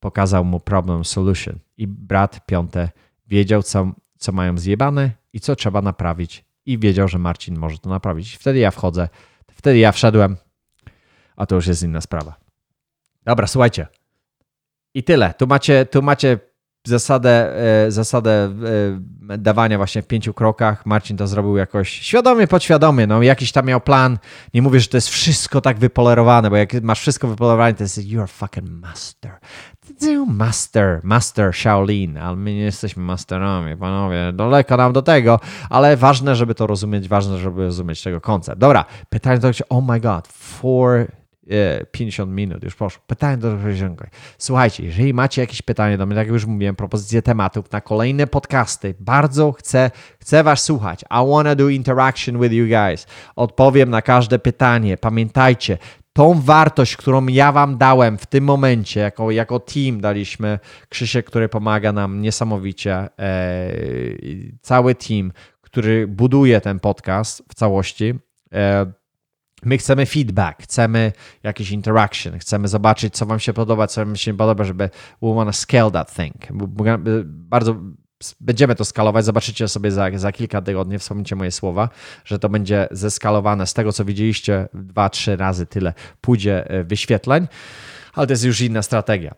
[0.00, 1.58] Pokazał mu problem solution.
[1.76, 2.90] I brat piąte
[3.26, 6.44] wiedział, co, co mają zjebane i co trzeba naprawić.
[6.66, 8.36] I wiedział, że Marcin może to naprawić.
[8.36, 9.08] Wtedy ja wchodzę.
[9.52, 10.36] Wtedy ja wszedłem.
[11.36, 12.40] A to już jest inna sprawa.
[13.24, 13.86] Dobra, słuchajcie.
[14.94, 15.34] I tyle.
[15.34, 16.38] Tu macie, tu macie
[16.86, 17.56] zasadę,
[17.86, 18.52] e, zasadę
[19.30, 20.86] e, dawania właśnie w pięciu krokach.
[20.86, 23.06] Marcin to zrobił jakoś świadomie, podświadomie.
[23.06, 24.18] No, jakiś tam miał plan.
[24.54, 27.98] Nie mówię, że to jest wszystko tak wypolerowane, bo jak masz wszystko wypolerowane, to jest
[27.98, 29.38] you're fucking master.
[30.26, 34.32] Master, master Shaolin, ale my nie jesteśmy masterami, panowie.
[34.32, 38.58] Daleko nam do tego, ale ważne, żeby to rozumieć, ważne, żeby rozumieć tego koncept.
[38.58, 41.06] Dobra, pytanie do oh my god, for
[41.90, 43.02] 50 e, minut, już poszło.
[43.06, 44.10] Pytanie do rozwiązania.
[44.38, 48.26] Słuchajcie, jeżeli macie jakieś pytanie do mnie, tak jak już mówiłem, propozycje tematów na kolejne
[48.26, 49.90] podcasty, bardzo chcę,
[50.20, 51.02] chcę Was słuchać.
[51.02, 53.06] I wanna do interaction with you guys.
[53.36, 54.96] Odpowiem na każde pytanie.
[54.96, 55.78] Pamiętajcie,
[56.12, 61.48] tą wartość, którą ja Wam dałem w tym momencie, jako, jako team daliśmy, Krzysiek, który
[61.48, 63.08] pomaga nam niesamowicie, e,
[64.62, 68.14] cały team, który buduje ten podcast w całości.
[68.52, 68.92] E,
[69.64, 74.30] My chcemy feedback, chcemy jakiś interaction, chcemy zobaczyć, co Wam się podoba, co Wam się
[74.30, 74.90] nie podoba, żeby
[75.22, 76.34] we want to scale that thing.
[77.24, 77.76] Bardzo
[78.40, 81.88] będziemy to skalować, zobaczycie sobie za, za kilka tygodni, wspomnijcie moje słowa,
[82.24, 87.48] że to będzie zeskalowane z tego, co widzieliście, dwa, trzy razy tyle pójdzie e, wyświetleń,
[88.14, 89.34] ale to jest już inna strategia.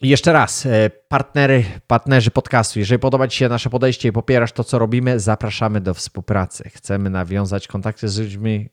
[0.00, 4.52] I jeszcze raz, e, partnery, partnerzy podcastu, jeżeli podoba Ci się nasze podejście i popierasz
[4.52, 6.70] to, co robimy, zapraszamy do współpracy.
[6.74, 8.68] Chcemy nawiązać kontakty z ludźmi,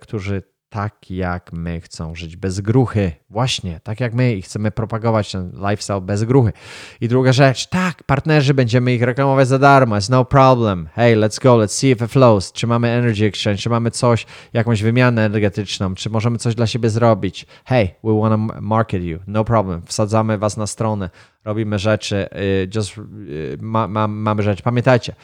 [0.00, 3.12] którzy tak jak my chcą żyć bez gruchy.
[3.30, 6.52] Właśnie, tak jak my i chcemy propagować ten lifestyle bez gruchy.
[7.00, 10.88] I druga rzecz, tak, partnerzy będziemy ich reklamować za darmo, it's no problem.
[10.94, 12.52] Hey, let's go, let's see if it flows.
[12.52, 16.90] Czy mamy energy exchange, czy mamy coś, jakąś wymianę energetyczną, czy możemy coś dla siebie
[16.90, 17.46] zrobić.
[17.64, 19.82] Hey, we want to market you, no problem.
[19.86, 21.10] Wsadzamy was na stronę,
[21.44, 24.62] robimy rzeczy, y, just, y, ma, ma, mamy rzeczy.
[24.62, 25.14] Pamiętajcie,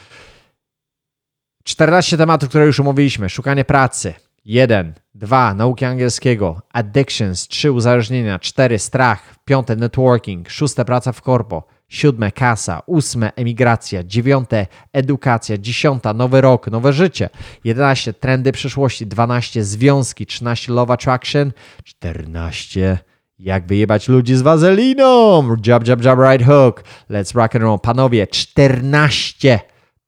[1.63, 3.29] 14 tematów, które już omówiliśmy.
[3.29, 4.13] Szukanie pracy,
[4.47, 5.53] 1, 2.
[5.53, 6.61] Nauki angielskiego.
[6.73, 7.47] Addictions.
[7.47, 7.71] 3.
[7.71, 8.39] Uzależnienia.
[8.39, 8.79] 4.
[8.79, 9.35] Strach.
[9.45, 9.67] 5.
[9.77, 10.49] Networking.
[10.49, 10.75] 6.
[10.85, 11.63] Praca w korpo.
[11.87, 12.31] 7.
[12.31, 12.81] Kasa.
[12.87, 13.29] 8.
[13.35, 14.03] Emigracja.
[14.03, 14.49] 9.
[14.93, 15.57] Edukacja.
[15.57, 16.03] 10.
[16.15, 16.67] Nowy rok.
[16.67, 17.29] Nowe życie.
[17.63, 18.13] 11.
[18.13, 19.07] Trendy przyszłości.
[19.07, 19.63] 12.
[19.63, 20.25] Związki.
[20.25, 20.73] 13.
[20.73, 21.51] Love Attraction.
[21.83, 22.97] 14.
[23.39, 25.43] Jak wyjebać ludzi z wazeliną.
[25.65, 26.83] Jab, jab, jab, right hook.
[27.09, 27.79] Let's rock and roll.
[27.79, 29.59] Panowie, 14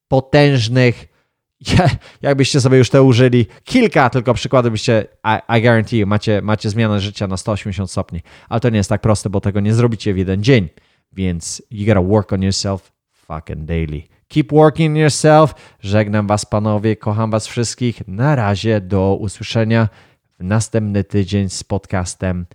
[0.08, 1.10] potężnych
[2.22, 6.70] jakbyście sobie już te użyli, kilka tylko przykładów byście, I, I guarantee you, macie, macie
[6.70, 8.22] zmianę życia na 180 stopni.
[8.49, 10.70] Ale to nie jest tak proste, bo tego nie zrobicie w jeden dzień.
[11.14, 14.03] Więc you gotta work on yourself fucking daily.
[14.28, 15.53] Keep working yourself.
[15.80, 18.07] Żegnam was panowie, kocham was wszystkich.
[18.07, 19.89] Na razie, do usłyszenia
[20.39, 22.45] w następny tydzień z podcastem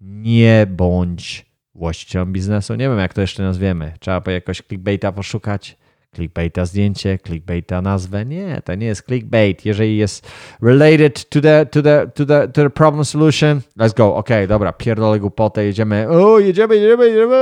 [0.00, 2.74] Nie bądź właścicielem biznesu.
[2.74, 3.92] Nie wiem, jak to jeszcze nazwiemy.
[4.00, 5.76] Trzeba jakoś clickbaita poszukać
[6.14, 8.24] clickbaita zdjęcie, clickbaita nazwę.
[8.24, 9.64] Nie, to nie jest clickbait.
[9.64, 10.26] Jeżeli jest
[10.62, 14.16] related to the, to the, to the, to the problem solution, let's go.
[14.16, 16.08] Ok, dobra, pierdolę głupotę, jedziemy.
[16.08, 17.36] O, jedziemy, jedziemy, jedziemy.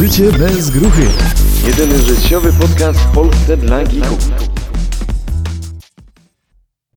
[0.00, 1.02] Życie bez gruchy.
[1.66, 4.53] Jedyny życiowy podcast w Polsce dla geeków.